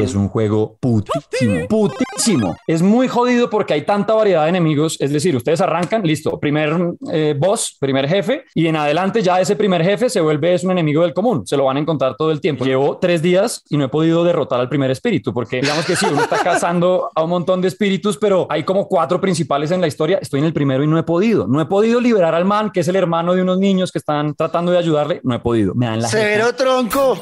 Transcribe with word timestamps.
es 0.00 0.14
un 0.14 0.28
juego 0.28 0.76
putísimo, 0.80 1.66
putísimo. 1.68 2.56
Es 2.66 2.82
muy 2.82 3.08
jodido 3.08 3.50
porque 3.50 3.74
hay 3.74 3.82
tanta 3.82 4.14
variedad 4.14 4.44
de 4.44 4.50
enemigos. 4.50 4.96
Es 5.00 5.12
decir, 5.12 5.34
ustedes 5.36 5.60
arrancan, 5.60 6.02
listo, 6.02 6.38
primer 6.38 6.76
eh, 7.12 7.34
boss, 7.38 7.76
primer 7.80 8.08
jefe, 8.08 8.44
y 8.54 8.66
en 8.66 8.76
adelante 8.76 9.22
ya 9.22 9.40
ese 9.40 9.56
primer 9.56 9.82
jefe 9.82 10.08
se 10.10 10.20
vuelve 10.20 10.54
es 10.54 10.64
un 10.64 10.70
enemigo 10.70 11.02
del 11.02 11.14
común. 11.14 11.46
Se 11.46 11.56
lo 11.56 11.64
van 11.64 11.76
a 11.76 11.80
encontrar 11.80 12.16
todo 12.16 12.30
el 12.30 12.40
tiempo. 12.40 12.64
Llevo 12.64 12.98
tres 12.98 13.22
días 13.22 13.62
y 13.68 13.76
no 13.76 13.84
he 13.84 13.88
podido 13.88 14.24
derrotar 14.24 14.60
al 14.60 14.68
primer 14.68 14.90
espíritu 14.90 15.32
porque 15.32 15.60
digamos 15.60 15.84
que 15.84 15.96
sí, 15.96 16.06
uno 16.10 16.22
está 16.22 16.38
cazando 16.42 17.10
a 17.14 17.22
un 17.22 17.30
montón 17.30 17.60
de 17.60 17.68
espíritus, 17.68 18.16
pero 18.16 18.46
hay 18.50 18.64
como 18.64 18.88
cuatro 18.88 19.20
principales 19.20 19.70
en 19.70 19.80
la 19.80 19.86
historia. 19.86 20.18
Estoy 20.20 20.40
en 20.40 20.46
el 20.46 20.52
primero 20.52 20.82
y 20.82 20.86
no 20.86 20.98
he 20.98 21.02
podido. 21.02 21.46
No 21.46 21.60
he 21.60 21.66
podido 21.66 22.00
liberar 22.00 22.34
al 22.34 22.44
man, 22.44 22.70
que 22.70 22.80
es 22.80 22.88
el 22.88 22.96
hermano 22.96 23.34
de 23.34 23.42
unos 23.42 23.58
niños 23.58 23.92
que 23.92 23.98
están 23.98 24.34
tratando 24.34 24.72
de 24.72 24.78
ayudarle. 24.78 25.20
No 25.24 25.34
he 25.34 25.38
podido. 25.38 25.74
Me 25.74 25.86
dan 25.86 26.02
la 26.02 26.08
Severo 26.08 26.54
tronco. 26.54 27.18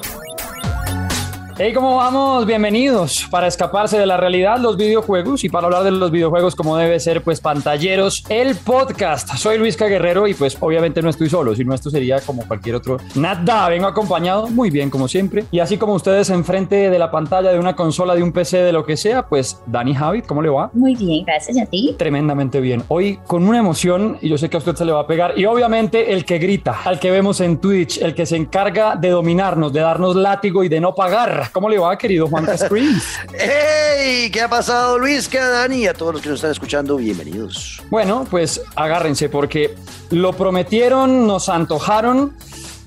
Hey, 1.58 1.72
¿cómo 1.72 1.96
vamos? 1.96 2.44
Bienvenidos 2.44 3.26
para 3.30 3.46
escaparse 3.46 3.98
de 3.98 4.04
la 4.04 4.18
realidad, 4.18 4.58
los 4.58 4.76
videojuegos 4.76 5.42
y 5.42 5.48
para 5.48 5.64
hablar 5.64 5.84
de 5.84 5.90
los 5.90 6.10
videojuegos 6.10 6.54
como 6.54 6.76
debe 6.76 7.00
ser, 7.00 7.22
pues 7.22 7.40
pantalleros, 7.40 8.24
el 8.28 8.56
podcast. 8.56 9.34
Soy 9.36 9.56
Luis 9.56 9.74
Guerrero 9.78 10.26
y 10.26 10.34
pues 10.34 10.58
obviamente 10.60 11.00
no 11.00 11.08
estoy 11.08 11.30
solo, 11.30 11.54
sino 11.54 11.72
esto 11.72 11.88
sería 11.88 12.20
como 12.20 12.46
cualquier 12.46 12.74
otro. 12.74 12.98
Nada, 13.14 13.70
vengo 13.70 13.86
acompañado 13.86 14.48
muy 14.48 14.68
bien 14.68 14.90
como 14.90 15.08
siempre. 15.08 15.46
Y 15.50 15.60
así 15.60 15.78
como 15.78 15.94
ustedes 15.94 16.28
enfrente 16.28 16.90
de 16.90 16.98
la 16.98 17.10
pantalla 17.10 17.50
de 17.52 17.58
una 17.58 17.74
consola, 17.74 18.14
de 18.14 18.22
un 18.22 18.32
PC, 18.32 18.58
de 18.58 18.72
lo 18.72 18.84
que 18.84 18.98
sea, 18.98 19.26
pues 19.26 19.58
Dani 19.64 19.94
Javid, 19.94 20.24
¿cómo 20.24 20.42
le 20.42 20.50
va? 20.50 20.68
Muy 20.74 20.94
bien, 20.94 21.24
gracias 21.24 21.56
a 21.56 21.64
ti. 21.64 21.94
Tremendamente 21.96 22.60
bien. 22.60 22.82
Hoy 22.88 23.18
con 23.26 23.48
una 23.48 23.60
emoción 23.60 24.18
y 24.20 24.28
yo 24.28 24.36
sé 24.36 24.50
que 24.50 24.58
a 24.58 24.60
usted 24.60 24.74
se 24.74 24.84
le 24.84 24.92
va 24.92 25.00
a 25.00 25.06
pegar. 25.06 25.38
Y 25.38 25.46
obviamente 25.46 26.12
el 26.12 26.26
que 26.26 26.36
grita, 26.36 26.82
al 26.84 27.00
que 27.00 27.10
vemos 27.10 27.40
en 27.40 27.56
Twitch, 27.62 27.96
el 28.02 28.14
que 28.14 28.26
se 28.26 28.36
encarga 28.36 28.94
de 28.94 29.08
dominarnos, 29.08 29.72
de 29.72 29.80
darnos 29.80 30.16
látigo 30.16 30.62
y 30.62 30.68
de 30.68 30.80
no 30.80 30.94
pagar 30.94 31.45
¿Cómo 31.52 31.68
le 31.68 31.78
va, 31.78 31.96
querido 31.96 32.26
Juan 32.28 32.46
Screens? 32.56 33.18
¡Hey! 33.38 34.30
¿Qué 34.30 34.40
ha 34.42 34.48
pasado, 34.48 34.98
Luis? 34.98 35.28
¿Qué 35.28 35.38
Dani? 35.38 35.78
Y 35.78 35.86
a 35.86 35.94
todos 35.94 36.14
los 36.14 36.22
que 36.22 36.28
nos 36.28 36.36
están 36.36 36.50
escuchando, 36.50 36.96
bienvenidos. 36.96 37.82
Bueno, 37.90 38.26
pues 38.30 38.60
agárrense 38.74 39.28
porque 39.28 39.74
lo 40.10 40.32
prometieron, 40.32 41.26
nos 41.26 41.48
antojaron 41.48 42.34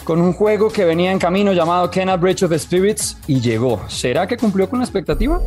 con 0.03 0.21
un 0.21 0.33
juego 0.33 0.69
que 0.69 0.85
venía 0.85 1.11
en 1.11 1.19
camino 1.19 1.53
llamado 1.53 1.89
Kena 1.91 2.17
Bridge 2.17 2.43
of 2.43 2.53
Spirits 2.57 3.17
y 3.27 3.39
llegó. 3.41 3.87
¿Será 3.89 4.27
que 4.27 4.37
cumplió 4.37 4.69
con 4.69 4.79
la 4.79 4.85
expectativa? 4.85 5.39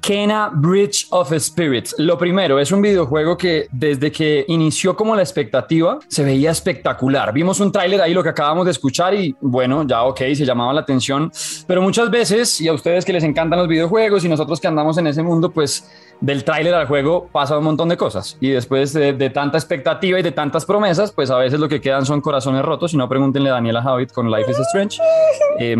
Kena 0.00 0.50
Bridge 0.52 1.06
of 1.10 1.32
Spirits. 1.38 1.94
Lo 1.98 2.16
primero, 2.18 2.58
es 2.58 2.72
un 2.72 2.82
videojuego 2.82 3.36
que 3.36 3.68
desde 3.70 4.10
que 4.10 4.44
inició 4.48 4.96
como 4.96 5.14
la 5.14 5.22
expectativa 5.22 5.98
se 6.08 6.24
veía 6.24 6.50
espectacular. 6.50 7.32
Vimos 7.32 7.60
un 7.60 7.70
tráiler 7.70 8.00
ahí, 8.00 8.14
lo 8.14 8.22
que 8.22 8.30
acabamos 8.30 8.64
de 8.64 8.72
escuchar 8.72 9.14
y 9.14 9.34
bueno, 9.40 9.86
ya 9.86 10.02
ok, 10.04 10.18
se 10.34 10.44
llamaba 10.44 10.72
la 10.72 10.80
atención. 10.80 11.30
Pero 11.66 11.82
muchas 11.82 12.10
veces, 12.10 12.60
y 12.60 12.68
a 12.68 12.72
ustedes 12.72 13.04
que 13.04 13.12
les 13.12 13.24
encantan 13.24 13.58
los 13.58 13.68
videojuegos 13.68 14.24
y 14.24 14.28
nosotros 14.28 14.60
que 14.60 14.68
andamos 14.68 14.98
en 14.98 15.06
ese 15.06 15.22
mundo, 15.22 15.50
pues 15.50 15.88
del 16.20 16.44
tráiler 16.44 16.74
al 16.74 16.86
juego 16.86 17.28
pasa 17.32 17.56
un 17.56 17.64
montón 17.64 17.88
de 17.88 17.96
cosas. 17.96 18.36
Y 18.40 18.50
después 18.50 18.92
de, 18.92 19.30
tanta 19.30 19.58
expectativa 19.58 20.18
y 20.18 20.22
de 20.22 20.32
tantas 20.32 20.64
promesas, 20.66 21.12
pues 21.12 21.30
a 21.30 21.36
veces 21.36 21.58
lo 21.60 21.68
que 21.68 21.80
quedan 21.80 22.04
son 22.04 22.20
corazones 22.20 22.62
rotos. 22.62 22.90
Si 22.90 22.96
no, 22.96 23.08
pregúntenle 23.08 23.50
a 23.50 23.54
Daniela 23.54 23.82
Javid 23.82 24.08
con 24.10 24.30
Life 24.30 24.50
is 24.50 24.58
Strange. 24.58 24.98
Eh, 25.62 25.76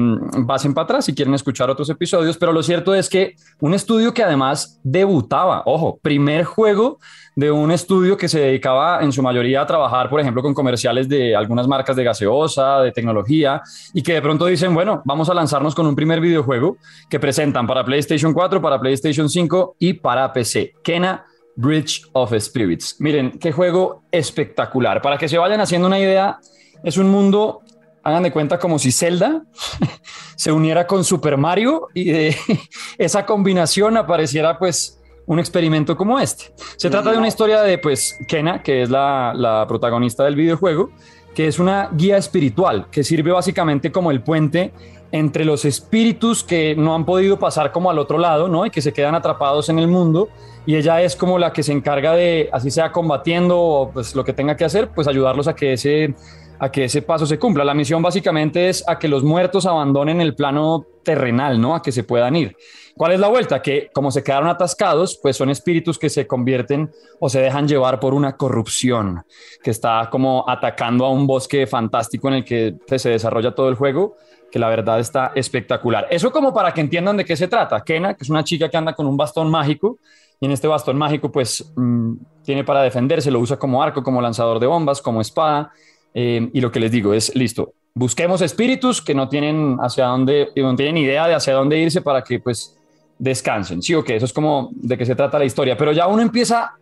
pasen 0.47 0.75
para 0.75 0.85
atrás 0.85 1.07
si 1.07 1.15
quieren 1.15 1.33
escuchar 1.33 1.71
otros 1.71 1.89
episodios. 1.89 2.37
Pero 2.37 2.53
lo 2.53 2.63
cierto 2.63 2.95
es 2.95 3.09
que 3.09 3.37
un 3.61 3.73
estudio 3.73 4.13
que 4.13 4.23
además 4.23 4.79
debutaba, 4.83 5.63
ojo, 5.65 5.99
primer 6.03 6.45
juego 6.45 6.99
de 7.37 7.51
un 7.51 7.71
estudio 7.71 8.17
que 8.17 8.29
se 8.29 8.41
dedicaba 8.41 9.01
en 9.01 9.13
su 9.13 9.23
mayoría 9.23 9.63
a 9.63 9.67
trabajar, 9.67 10.11
por 10.11 10.21
ejemplo, 10.21 10.43
con 10.43 10.53
comerciales 10.53 11.09
de 11.09 11.35
algunas 11.37 11.67
marcas 11.67 11.97
de 11.97 12.05
gaseosa, 12.05 12.81
de 12.81 12.93
tecnología, 12.93 13.63
y 13.95 14.03
que 14.03 14.15
de 14.15 14.23
pronto 14.23 14.47
dicen, 14.47 14.75
bueno, 14.75 15.01
vamos 15.05 15.31
a 15.31 15.35
lanzarnos 15.35 15.75
con 15.75 15.87
un 15.87 15.95
primer 15.95 16.21
videojuego 16.21 16.77
que 17.09 17.21
presentan 17.21 17.67
para 17.67 17.85
PlayStation 17.85 18.35
4, 18.35 18.61
para 18.61 18.79
PlayStation 18.79 19.29
5 19.29 19.77
y 19.79 19.95
para 19.95 20.30
PC. 20.33 20.75
Kena 20.83 21.25
Bridge 21.57 22.03
of 22.13 22.33
Spirits. 22.39 22.97
Miren, 23.01 23.39
qué 23.39 23.53
juego 23.53 24.05
espectacular. 24.11 25.03
Para 25.03 25.19
que 25.19 25.29
se 25.29 25.39
vayan 25.39 25.61
haciendo 25.61 25.87
una 25.87 25.99
idea, 25.99 26.39
es 26.83 26.97
un 26.97 27.09
mundo 27.09 27.63
hagan 28.03 28.23
de 28.23 28.33
cuenta 28.33 28.59
como 28.59 28.79
si 28.79 28.93
Zelda 28.93 29.43
se 30.37 30.53
uniera 30.53 30.87
con 30.87 31.05
Super 31.05 31.37
Mario 31.37 31.89
y 31.95 32.11
de 32.11 32.37
esa 32.99 33.27
combinación 33.27 33.97
apareciera 33.97 34.59
pues 34.59 35.01
un 35.27 35.39
experimento 35.39 35.97
como 35.97 36.19
este. 36.19 36.53
Se 36.77 36.91
trata 36.91 37.13
de 37.13 37.19
una 37.19 37.29
historia 37.29 37.63
de, 37.63 37.79
pues, 37.79 38.19
Kena, 38.27 38.65
que 38.65 38.83
es 38.83 38.91
la, 38.91 39.65
protagonista 39.69 40.25
del 40.25 40.35
videojuego, 40.35 40.91
que 41.35 41.47
es 41.47 41.61
una 41.61 41.89
guía 41.93 42.17
espiritual 42.17 42.89
que 42.91 43.05
sirve 43.05 43.31
básicamente 43.31 43.93
como 43.93 44.11
el 44.11 44.23
puente 44.23 44.73
entre 45.13 45.45
los 45.45 45.65
espíritus 45.65 46.45
que 46.45 46.75
no 46.77 46.95
han 46.95 47.05
podido 47.05 47.39
pasar 47.39 47.73
como 47.73 47.91
al 47.91 47.99
otro 47.99 48.19
lado, 48.19 48.49
¿no? 48.49 48.67
Y 48.67 48.71
que 48.71 48.83
se 48.83 48.93
quedan 48.93 49.15
atrapados 49.15 49.69
en 49.69 49.79
el 49.79 49.89
mundo. 49.89 50.29
Y 50.67 50.77
ella 50.77 51.03
es 51.03 51.17
como 51.17 51.39
la 51.39 51.53
que 51.53 51.63
se 51.63 51.73
encarga 51.73 52.15
de, 52.15 52.49
así 52.53 52.71
sea 52.71 52.93
combatiendo 52.93 53.59
o 53.59 53.91
pues 53.91 54.15
lo 54.15 54.25
que 54.25 54.33
tenga 54.33 54.57
que 54.57 54.65
hacer, 54.65 54.91
pues 54.95 55.09
ayudarlos 55.09 55.49
a 55.49 55.55
que 55.55 55.73
ese, 55.73 56.15
a 56.59 56.71
que 56.71 56.85
ese 56.85 57.03
paso 57.03 57.27
se 57.27 57.39
cumpla. 57.39 57.65
La 57.65 57.75
misión 57.75 58.03
básicamente 58.03 58.69
es 58.69 58.85
a 58.87 58.99
que 58.99 59.09
los 59.09 59.25
muertos 59.25 59.67
abandonen 59.67 60.21
el 60.21 60.35
plano 60.35 60.87
terrenal, 61.03 61.61
¿no? 61.61 61.75
A 61.75 61.83
que 61.83 61.91
se 61.91 62.05
puedan 62.05 62.37
ir. 62.37 62.57
¿Cuál 62.97 63.13
es 63.13 63.21
la 63.21 63.29
vuelta? 63.29 63.63
Que 63.63 63.89
como 63.95 64.11
se 64.11 64.23
quedaron 64.23 64.49
atascados, 64.49 65.19
pues 65.23 65.37
son 65.37 65.49
espíritus 65.49 65.99
que 65.99 66.11
se 66.11 66.27
convierten 66.27 66.91
o 67.19 67.31
se 67.31 67.41
dejan 67.41 67.67
llevar 67.67 67.99
por 67.99 68.13
una 68.13 68.37
corrupción 68.37 69.25
que 69.63 69.71
está 69.71 70.09
como 70.11 70.45
atacando 70.47 71.07
a 71.07 71.11
un 71.11 71.27
bosque 71.27 71.67
fantástico 71.67 72.29
en 72.29 72.35
el 72.35 72.45
que 72.45 72.75
pues, 72.87 73.01
se 73.01 73.09
desarrolla 73.09 73.55
todo 73.55 73.71
el 73.71 73.75
juego, 73.75 74.17
que 74.51 74.59
la 74.59 74.69
verdad 74.69 75.01
está 75.01 75.33
espectacular. 75.35 76.07
Eso 76.11 76.31
como 76.31 76.53
para 76.53 76.73
que 76.73 76.81
entiendan 76.81 77.17
de 77.17 77.25
qué 77.25 77.37
se 77.37 77.49
trata. 77.49 77.83
Kena, 77.83 78.15
que 78.15 78.25
es 78.25 78.31
una 78.31 78.45
chica 78.45 78.69
que 78.69 78.77
anda 78.77 78.93
con 78.93 79.07
un 79.07 79.17
bastón 79.17 79.51
mágico, 79.51 79.99
y 80.41 80.47
en 80.47 80.53
este 80.53 80.67
bastón 80.67 80.97
mágico 80.97 81.31
pues 81.31 81.73
mm, 81.77 82.15
tiene 82.43 82.65
para 82.65 82.83
defenderse, 82.83 83.31
lo 83.31 83.41
usa 83.41 83.59
como 83.59 83.83
arco, 83.83 84.03
como 84.03 84.21
lanzador 84.23 84.59
de 84.59 84.67
bombas, 84.67 85.03
como 85.03 85.21
espada, 85.21 85.71
eh, 86.15 86.51
y 86.53 86.61
lo 86.61 86.73
que 86.73 86.81
les 86.81 86.91
digo 86.91 87.15
es, 87.15 87.35
listo, 87.37 87.75
busquemos 87.95 88.41
espíritus 88.41 89.03
que 89.03 89.15
no 89.15 89.29
tienen 89.29 89.77
hacia 89.81 90.07
dónde, 90.07 90.49
no 90.57 90.75
tienen 90.75 90.97
idea 90.97 91.27
de 91.29 91.35
hacia 91.35 91.55
dónde 91.55 91.79
irse 91.79 92.01
para 92.01 92.25
que 92.25 92.41
pues 92.41 92.77
descansen. 93.19 93.83
Sí, 93.83 93.95
ok, 93.95 94.11
eso 94.11 94.25
es 94.25 94.33
como 94.33 94.71
de 94.73 94.97
qué 94.97 95.05
se 95.05 95.15
trata 95.15 95.39
la 95.39 95.45
historia, 95.45 95.77
pero 95.77 95.93
ya 95.93 96.07
uno 96.07 96.23
empieza 96.23 96.73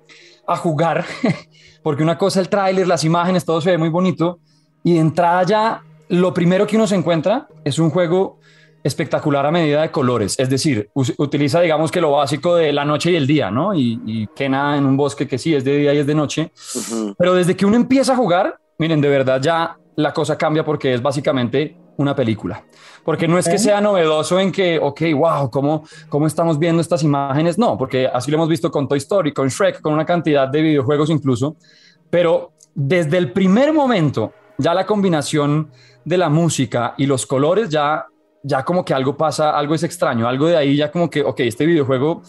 a 0.46 0.56
jugar, 0.56 1.04
porque 1.82 2.02
una 2.02 2.16
cosa 2.16 2.40
el 2.40 2.48
tráiler, 2.48 2.86
las 2.86 3.04
imágenes, 3.04 3.44
todo 3.44 3.60
se 3.60 3.72
ve 3.72 3.78
muy 3.78 3.88
bonito, 3.88 4.38
y 4.84 4.94
de 4.94 5.00
entrada 5.00 5.42
ya 5.42 5.82
lo 6.08 6.34
primero 6.34 6.66
que 6.66 6.76
uno 6.76 6.86
se 6.86 6.94
encuentra 6.94 7.48
es 7.64 7.78
un 7.78 7.90
juego 7.90 8.38
espectacular 8.82 9.44
a 9.44 9.50
medida 9.50 9.82
de 9.82 9.90
colores, 9.90 10.38
es 10.38 10.48
decir, 10.48 10.88
utiliza 10.94 11.60
digamos 11.60 11.90
que 11.90 12.00
lo 12.00 12.12
básico 12.12 12.54
de 12.54 12.72
la 12.72 12.84
noche 12.84 13.10
y 13.10 13.16
el 13.16 13.26
día, 13.26 13.50
¿no? 13.50 13.74
Y, 13.74 14.00
y 14.06 14.26
que 14.28 14.48
nada 14.48 14.76
en 14.76 14.86
un 14.86 14.96
bosque 14.96 15.26
que 15.26 15.36
sí 15.36 15.54
es 15.54 15.64
de 15.64 15.76
día 15.76 15.92
y 15.94 15.98
es 15.98 16.06
de 16.06 16.14
noche, 16.14 16.52
pero 17.18 17.34
desde 17.34 17.56
que 17.56 17.66
uno 17.66 17.76
empieza 17.76 18.12
a 18.12 18.16
jugar, 18.16 18.58
miren, 18.78 19.00
de 19.00 19.08
verdad 19.08 19.40
ya 19.42 19.76
la 19.96 20.12
cosa 20.12 20.38
cambia 20.38 20.64
porque 20.64 20.94
es 20.94 21.02
básicamente 21.02 21.76
una 21.98 22.14
película. 22.14 22.64
Porque 23.04 23.26
no 23.26 23.38
es 23.38 23.48
que 23.48 23.58
sea 23.58 23.80
novedoso 23.80 24.38
en 24.38 24.52
que, 24.52 24.78
ok, 24.78 25.00
wow, 25.14 25.50
¿cómo, 25.50 25.82
¿cómo 26.08 26.26
estamos 26.26 26.58
viendo 26.58 26.80
estas 26.80 27.02
imágenes? 27.02 27.58
No, 27.58 27.76
porque 27.76 28.06
así 28.06 28.30
lo 28.30 28.36
hemos 28.36 28.48
visto 28.48 28.70
con 28.70 28.86
Toy 28.86 28.98
Story, 28.98 29.32
con 29.32 29.48
Shrek, 29.48 29.80
con 29.80 29.92
una 29.92 30.06
cantidad 30.06 30.46
de 30.46 30.62
videojuegos 30.62 31.10
incluso. 31.10 31.56
Pero 32.10 32.52
desde 32.74 33.18
el 33.18 33.32
primer 33.32 33.72
momento, 33.72 34.32
ya 34.58 34.74
la 34.74 34.86
combinación 34.86 35.70
de 36.08 36.18
la 36.18 36.28
música 36.28 36.94
y 36.96 37.06
los 37.06 37.26
colores 37.26 37.68
ya 37.68 38.06
ya 38.42 38.64
como 38.64 38.84
que 38.84 38.94
algo 38.94 39.16
pasa, 39.16 39.50
algo 39.50 39.74
es 39.74 39.82
extraño, 39.82 40.28
algo 40.28 40.46
de 40.46 40.56
ahí 40.56 40.76
ya 40.76 40.90
como 40.90 41.10
que, 41.10 41.22
ok, 41.22 41.40
este 41.40 41.66
videojuego 41.66 42.22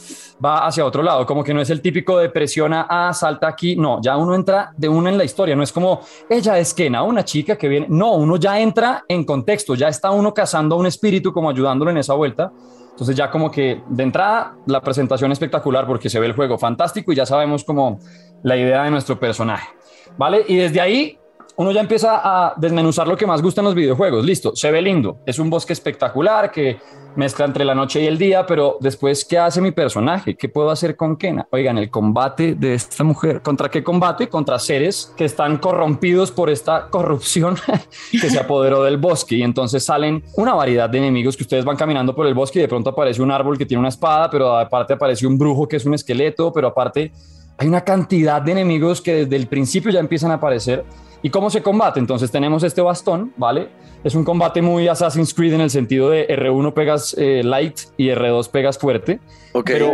va 0.44 0.66
hacia 0.66 0.86
otro 0.86 1.04
lado, 1.04 1.26
como 1.26 1.44
que 1.44 1.54
no 1.54 1.62
es 1.62 1.70
el 1.70 1.82
típico 1.82 2.18
de 2.18 2.30
presiona 2.30 2.88
A, 2.90 3.14
salta 3.14 3.48
aquí, 3.48 3.76
no, 3.76 4.02
ya 4.02 4.18
uno 4.18 4.36
entra 4.36 4.72
de 4.76 4.90
una 4.90 5.10
en 5.10 5.18
la 5.18 5.24
historia, 5.24 5.56
no 5.56 5.64
es 5.64 5.72
como 5.72 6.02
ella 6.30 6.58
es 6.58 6.74
Kena, 6.74 7.04
una 7.04 7.24
chica 7.24 7.56
que 7.56 7.68
viene, 7.68 7.88
no, 7.90 8.16
uno 8.16 8.38
ya 8.38 8.60
entra 8.60 9.06
en 9.08 9.24
contexto, 9.24 9.76
ya 9.76 9.88
está 9.88 10.12
uno 10.12 10.34
cazando 10.34 10.76
a 10.76 10.80
un 10.80 10.88
espíritu 10.88 11.32
como 11.32 11.50
ayudándolo 11.50 11.92
en 11.92 11.98
esa 11.98 12.14
vuelta. 12.16 12.52
Entonces 12.92 13.16
ya 13.16 13.32
como 13.32 13.50
que 13.50 13.82
de 13.88 14.04
entrada 14.04 14.58
la 14.66 14.82
presentación 14.82 15.32
espectacular 15.32 15.88
porque 15.88 16.10
se 16.10 16.20
ve 16.20 16.26
el 16.26 16.34
juego 16.34 16.58
fantástico 16.58 17.14
y 17.14 17.16
ya 17.16 17.26
sabemos 17.26 17.64
como 17.64 17.98
la 18.44 18.58
idea 18.58 18.84
de 18.84 18.92
nuestro 18.92 19.18
personaje. 19.18 19.70
¿Vale? 20.18 20.44
Y 20.46 20.58
desde 20.58 20.82
ahí 20.82 21.18
uno 21.60 21.74
ya 21.74 21.82
empieza 21.82 22.22
a 22.24 22.54
desmenuzar 22.56 23.06
lo 23.06 23.18
que 23.18 23.28
más 23.28 23.42
gusta 23.42 23.60
en 23.60 23.66
los 23.66 23.76
videojuegos. 23.76 24.26
Listo, 24.26 24.56
se 24.56 24.72
ve 24.72 24.82
lindo, 24.82 25.18
es 25.26 25.40
un 25.40 25.50
bosque 25.50 25.74
espectacular 25.74 26.52
que 26.52 26.78
mezcla 27.18 27.44
entre 27.44 27.66
la 27.66 27.76
noche 27.76 28.02
y 28.02 28.08
el 28.08 28.18
día, 28.18 28.46
pero 28.46 28.78
después, 28.80 29.26
¿qué 29.26 29.38
hace 29.38 29.60
mi 29.60 29.72
personaje? 29.72 30.38
¿Qué 30.38 30.48
puedo 30.48 30.70
hacer 30.70 30.96
con 30.96 31.18
Kena? 31.18 31.50
Oigan, 31.52 31.78
el 31.78 31.90
combate 31.90 32.56
de 32.56 32.76
esta 32.76 33.04
mujer, 33.04 33.42
¿contra 33.42 33.68
qué 33.70 33.84
combate? 33.84 34.30
Contra 34.30 34.58
seres 34.58 35.14
que 35.18 35.26
están 35.26 35.58
corrompidos 35.58 36.32
por 36.32 36.50
esta 36.50 36.88
corrupción 36.90 37.58
que 38.12 38.30
se 38.30 38.40
apoderó 38.40 38.82
del 38.84 38.96
bosque 38.96 39.36
y 39.36 39.44
entonces 39.44 39.84
salen 39.84 40.24
una 40.38 40.54
variedad 40.54 40.90
de 40.90 41.00
enemigos 41.00 41.36
que 41.36 41.44
ustedes 41.44 41.66
van 41.66 41.76
caminando 41.76 42.16
por 42.16 42.26
el 42.26 42.36
bosque 42.36 42.60
y 42.60 42.62
de 42.62 42.70
pronto 42.70 42.92
aparece 42.92 43.22
un 43.22 43.32
árbol 43.32 43.58
que 43.58 43.66
tiene 43.66 43.80
una 43.80 43.90
espada, 43.90 44.30
pero 44.30 44.56
aparte 44.56 44.94
aparece 44.94 45.28
un 45.28 45.38
brujo 45.38 45.68
que 45.68 45.76
es 45.76 45.86
un 45.86 45.94
esqueleto, 45.94 46.54
pero 46.54 46.70
aparte 46.70 47.12
hay 47.58 47.68
una 47.68 47.82
cantidad 47.82 48.42
de 48.42 48.54
enemigos 48.54 49.02
que 49.02 49.26
desde 49.26 49.36
el 49.36 49.48
principio 49.48 49.92
ya 49.92 50.00
empiezan 50.00 50.32
a 50.32 50.36
aparecer. 50.36 50.86
¿Y 51.22 51.30
cómo 51.30 51.50
se 51.50 51.62
combate? 51.62 52.00
Entonces 52.00 52.32
tenemos 52.32 52.64
este 52.64 52.82
bastón, 52.82 53.34
¿vale? 53.36 53.70
Es 54.04 54.16
un 54.16 54.24
combate 54.24 54.62
muy 54.62 54.88
Assassin's 54.88 55.34
Creed 55.34 55.54
en 55.54 55.62
el 55.62 55.70
sentido 55.70 56.10
de 56.10 56.28
R1 56.28 56.74
pegas 56.74 57.16
eh, 57.18 57.44
light 57.44 57.80
y 57.98 58.08
R2 58.08 58.50
pegas 58.50 58.78
fuerte. 58.78 59.20
Ok. 59.54 59.66
Pero 59.66 59.92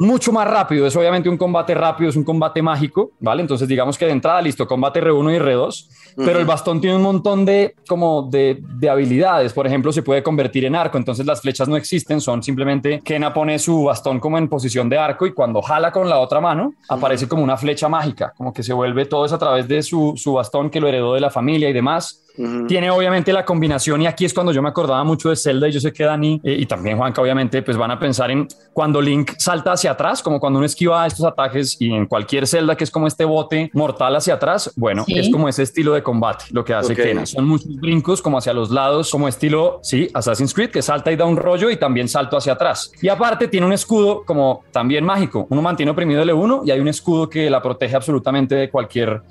mucho 0.00 0.32
más 0.32 0.48
rápido. 0.48 0.86
Es 0.86 0.96
obviamente 0.96 1.28
un 1.28 1.36
combate 1.36 1.74
rápido, 1.74 2.08
es 2.08 2.16
un 2.16 2.24
combate 2.24 2.62
mágico, 2.62 3.12
¿vale? 3.20 3.42
Entonces 3.42 3.68
digamos 3.68 3.98
que 3.98 4.06
de 4.06 4.12
entrada, 4.12 4.40
listo, 4.40 4.66
combate 4.66 5.02
R1 5.02 5.34
y 5.34 5.38
R2, 5.38 5.88
pero 6.16 6.38
el 6.38 6.46
bastón 6.46 6.80
tiene 6.80 6.96
un 6.96 7.02
montón 7.02 7.44
de, 7.44 7.76
como 7.86 8.22
de, 8.22 8.62
de, 8.78 8.88
habilidades. 8.88 9.52
Por 9.52 9.66
ejemplo, 9.66 9.92
se 9.92 10.02
puede 10.02 10.22
convertir 10.22 10.64
en 10.64 10.74
arco, 10.74 10.96
entonces 10.96 11.26
las 11.26 11.42
flechas 11.42 11.68
no 11.68 11.76
existen, 11.76 12.22
son 12.22 12.42
simplemente 12.42 13.02
Kena 13.04 13.34
pone 13.34 13.58
su 13.58 13.84
bastón 13.84 14.20
como 14.20 14.38
en 14.38 14.48
posición 14.48 14.88
de 14.88 14.96
arco 14.96 15.26
y 15.26 15.34
cuando 15.34 15.60
jala 15.60 15.92
con 15.92 16.08
la 16.08 16.18
otra 16.18 16.40
mano, 16.40 16.72
aparece 16.88 17.28
como 17.28 17.44
una 17.44 17.58
flecha 17.58 17.88
mágica, 17.90 18.32
como 18.38 18.54
que 18.54 18.62
se 18.62 18.72
vuelve 18.72 19.04
todo 19.04 19.26
eso 19.26 19.34
a 19.34 19.38
través 19.38 19.68
de 19.68 19.82
su, 19.82 20.14
su 20.16 20.32
bastón 20.32 20.70
que 20.70 20.80
lo 20.80 20.88
heredó 20.88 21.12
de 21.12 21.20
la 21.20 21.30
familia 21.30 21.68
y 21.68 21.74
demás. 21.74 22.24
Tiene 22.66 22.90
obviamente 22.90 23.32
la 23.32 23.44
combinación 23.44 24.02
y 24.02 24.06
aquí 24.06 24.24
es 24.24 24.34
cuando 24.34 24.52
yo 24.52 24.62
me 24.62 24.68
acordaba 24.68 25.02
mucho 25.04 25.30
de 25.30 25.36
Zelda 25.36 25.68
y 25.68 25.72
yo 25.72 25.80
sé 25.80 25.92
que 25.92 26.04
Dani 26.04 26.40
eh, 26.42 26.56
y 26.60 26.66
también 26.66 26.96
Juanca 26.96 27.20
obviamente 27.20 27.62
pues 27.62 27.76
van 27.76 27.90
a 27.90 27.98
pensar 27.98 28.30
en 28.30 28.46
cuando 28.72 29.00
Link 29.00 29.32
salta 29.38 29.72
hacia 29.72 29.92
atrás, 29.92 30.22
como 30.22 30.40
cuando 30.40 30.58
uno 30.58 30.66
esquiva 30.66 31.06
estos 31.06 31.26
ataques 31.26 31.76
y 31.80 31.92
en 31.92 32.06
cualquier 32.06 32.46
Zelda 32.46 32.76
que 32.76 32.84
es 32.84 32.90
como 32.90 33.06
este 33.06 33.24
bote 33.24 33.70
mortal 33.74 34.16
hacia 34.16 34.34
atrás, 34.34 34.72
bueno, 34.76 35.04
¿Sí? 35.04 35.18
es 35.18 35.30
como 35.30 35.48
ese 35.48 35.62
estilo 35.62 35.94
de 35.94 36.02
combate 36.02 36.46
lo 36.50 36.64
que 36.64 36.74
hace 36.74 36.92
okay. 36.92 37.06
Kena. 37.06 37.26
Son 37.26 37.46
muchos 37.46 37.76
brincos 37.76 38.22
como 38.22 38.38
hacia 38.38 38.52
los 38.52 38.70
lados, 38.70 39.10
como 39.10 39.28
estilo, 39.28 39.80
sí, 39.82 40.08
Assassin's 40.14 40.54
Creed 40.54 40.70
que 40.70 40.82
salta 40.82 41.12
y 41.12 41.16
da 41.16 41.24
un 41.24 41.36
rollo 41.36 41.70
y 41.70 41.76
también 41.76 42.08
salto 42.08 42.36
hacia 42.36 42.54
atrás. 42.54 42.92
Y 43.02 43.08
aparte 43.08 43.48
tiene 43.48 43.66
un 43.66 43.72
escudo 43.72 44.24
como 44.24 44.62
también 44.72 45.04
mágico. 45.04 45.46
Uno 45.50 45.62
mantiene 45.62 45.92
oprimido 45.92 46.22
el 46.22 46.30
E1 46.30 46.62
y 46.66 46.70
hay 46.70 46.80
un 46.80 46.88
escudo 46.88 47.28
que 47.28 47.50
la 47.50 47.62
protege 47.62 47.96
absolutamente 47.96 48.54
de 48.54 48.70
cualquier 48.70 49.22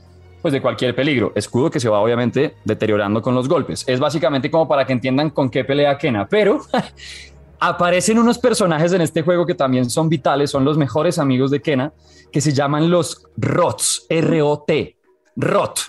pues 0.41 0.53
de 0.53 0.61
cualquier 0.61 0.95
peligro. 0.95 1.31
Escudo 1.35 1.69
que 1.69 1.79
se 1.79 1.89
va 1.89 1.99
obviamente 1.99 2.55
deteriorando 2.63 3.21
con 3.21 3.35
los 3.35 3.47
golpes. 3.47 3.83
Es 3.87 3.99
básicamente 3.99 4.49
como 4.49 4.67
para 4.67 4.85
que 4.85 4.93
entiendan 4.93 5.29
con 5.29 5.49
qué 5.49 5.63
pelea 5.63 5.97
Kena, 5.97 6.27
pero 6.27 6.61
aparecen 7.59 8.17
unos 8.19 8.37
personajes 8.37 8.93
en 8.93 9.01
este 9.01 9.21
juego 9.21 9.45
que 9.45 9.55
también 9.55 9.89
son 9.89 10.09
vitales, 10.09 10.51
son 10.51 10.63
los 10.63 10.77
mejores 10.77 11.19
amigos 11.19 11.51
de 11.51 11.61
Kena, 11.61 11.93
que 12.31 12.41
se 12.41 12.53
llaman 12.53 12.89
los 12.89 13.27
Rots, 13.37 14.05
R-O-T, 14.09 14.97
Rot. 15.35 15.79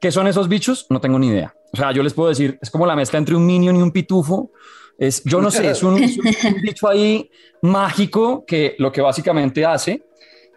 ¿Qué 0.00 0.10
son 0.10 0.26
esos 0.26 0.48
bichos? 0.48 0.86
No 0.88 1.00
tengo 1.00 1.18
ni 1.18 1.28
idea. 1.28 1.54
O 1.72 1.76
sea, 1.76 1.92
yo 1.92 2.02
les 2.02 2.14
puedo 2.14 2.30
decir, 2.30 2.58
es 2.60 2.70
como 2.70 2.86
la 2.86 2.96
mezcla 2.96 3.18
entre 3.18 3.36
un 3.36 3.46
minion 3.46 3.76
y 3.76 3.82
un 3.82 3.92
pitufo. 3.92 4.50
Es, 4.98 5.22
yo 5.24 5.40
no 5.40 5.50
sé, 5.50 5.70
es 5.70 5.82
un, 5.82 6.02
es 6.02 6.44
un 6.44 6.60
bicho 6.62 6.88
ahí 6.88 7.30
mágico 7.62 8.44
que 8.46 8.74
lo 8.78 8.90
que 8.90 9.00
básicamente 9.00 9.64
hace 9.64 10.02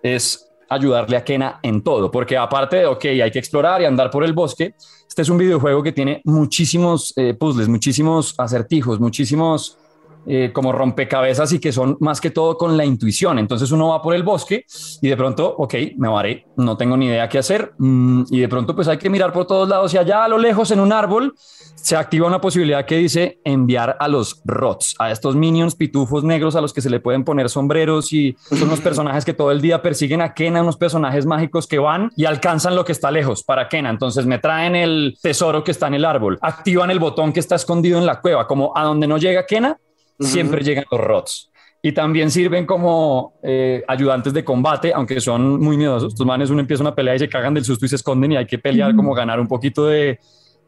es 0.02 0.50
ayudarle 0.70 1.18
a 1.18 1.24
Kena 1.24 1.60
en 1.62 1.82
todo, 1.82 2.10
porque 2.12 2.38
aparte 2.38 2.78
de, 2.78 2.86
ok, 2.86 3.06
hay 3.06 3.32
que 3.32 3.40
explorar 3.40 3.82
y 3.82 3.86
andar 3.86 4.10
por 4.10 4.24
el 4.24 4.34
bosque, 4.34 4.76
este 5.08 5.22
es 5.22 5.30
un 5.30 5.38
videojuego 5.38 5.84
que 5.84 5.92
tiene 5.92 6.22
muchísimos 6.26 7.14
eh, 7.16 7.34
puzzles, 7.34 7.68
muchísimos 7.68 8.34
acertijos, 8.38 9.00
muchísimos 9.00 9.78
eh, 10.26 10.52
como 10.54 10.72
rompecabezas 10.72 11.52
y 11.54 11.60
que 11.60 11.72
son 11.72 11.98
más 12.00 12.22
que 12.22 12.32
todo 12.32 12.58
con 12.58 12.78
la 12.78 12.86
intuición. 12.86 13.40
Entonces 13.40 13.72
uno 13.72 13.90
va 13.90 14.02
por 14.02 14.16
el 14.16 14.24
bosque 14.24 14.66
y 15.02 15.10
de 15.10 15.18
pronto, 15.18 15.54
ok, 15.58 15.74
me 15.98 16.08
varé, 16.08 16.48
no 16.58 16.78
tengo 16.78 16.96
ni 16.96 17.08
idea 17.08 17.28
qué 17.28 17.40
hacer 17.40 17.74
mm, 17.78 18.24
y 18.30 18.40
de 18.40 18.48
pronto 18.48 18.76
pues 18.76 18.88
hay 18.88 18.98
que 18.98 19.10
mirar 19.10 19.34
por 19.34 19.48
todos 19.48 19.68
lados 19.68 19.94
y 19.94 19.98
allá 19.98 20.24
a 20.24 20.28
lo 20.28 20.38
lejos 20.38 20.72
en 20.72 20.80
un 20.80 20.94
árbol 20.94 21.36
se 21.84 21.98
activa 21.98 22.28
una 22.28 22.40
posibilidad 22.40 22.86
que 22.86 22.96
dice 22.96 23.40
enviar 23.44 23.98
a 24.00 24.08
los 24.08 24.42
rots, 24.46 24.96
a 25.00 25.12
estos 25.12 25.36
minions 25.36 25.76
pitufos 25.76 26.24
negros 26.24 26.56
a 26.56 26.62
los 26.62 26.72
que 26.72 26.82
se 26.82 26.90
le 26.90 27.02
pueden 27.02 27.26
poner 27.26 27.50
sombreros 27.50 28.14
y 28.14 28.38
son 28.50 28.64
unos 28.64 28.80
personajes 28.80 29.26
que 29.26 29.34
todo 29.34 29.52
el 29.52 29.60
día 29.60 29.82
persiguen 29.82 30.22
a 30.22 30.34
Kena, 30.34 30.62
unos 30.62 30.78
personajes 30.78 31.26
mágicos 31.26 31.68
que 31.68 31.80
van 31.80 32.12
y 32.16 32.24
alcanzan 32.26 32.76
lo 32.76 32.86
que 32.86 32.94
está 32.94 33.12
lejos 33.12 33.44
para 33.44 33.68
Kena. 33.68 33.90
Entonces 33.90 34.26
me 34.26 34.40
traen 34.40 34.78
el 34.78 35.18
tesoro 35.22 35.64
que 35.64 35.72
está 35.72 35.88
en 35.88 35.96
el 35.96 36.06
árbol, 36.06 36.40
activan 36.42 36.90
el 36.92 37.00
botón 37.00 37.34
que 37.34 37.42
está 37.42 37.56
escondido 37.56 38.00
en 38.00 38.06
la 38.06 38.22
cueva, 38.22 38.48
como 38.48 38.72
a 38.78 38.84
donde 38.84 39.08
no 39.08 39.18
llega 39.18 39.46
Kena, 39.46 39.78
siempre 40.20 40.64
llegan 40.64 40.86
los 40.92 41.00
rots. 41.00 41.52
Y 41.82 41.92
también 41.92 42.32
sirven 42.32 42.66
como 42.66 43.34
eh, 43.44 43.84
ayudantes 43.88 44.34
de 44.34 44.46
combate, 44.46 44.94
aunque 44.94 45.20
son 45.20 45.60
muy 45.60 45.76
miedosos. 45.76 46.14
Estos 46.14 46.26
manes 46.26 46.50
uno 46.50 46.62
empieza 46.62 46.82
una 46.82 46.96
pelea 46.96 47.16
y 47.16 47.20
se 47.20 47.28
cagan 47.28 47.54
del 47.54 47.66
susto 47.66 47.86
y 47.86 47.90
se 47.90 47.98
esconden 47.98 48.32
y 48.32 48.38
hay 48.38 48.46
que 48.46 48.58
pelear 48.58 48.96
como 48.96 49.14
ganar 49.14 49.40
un 49.40 49.48
poquito 49.48 49.88
de, 49.88 50.18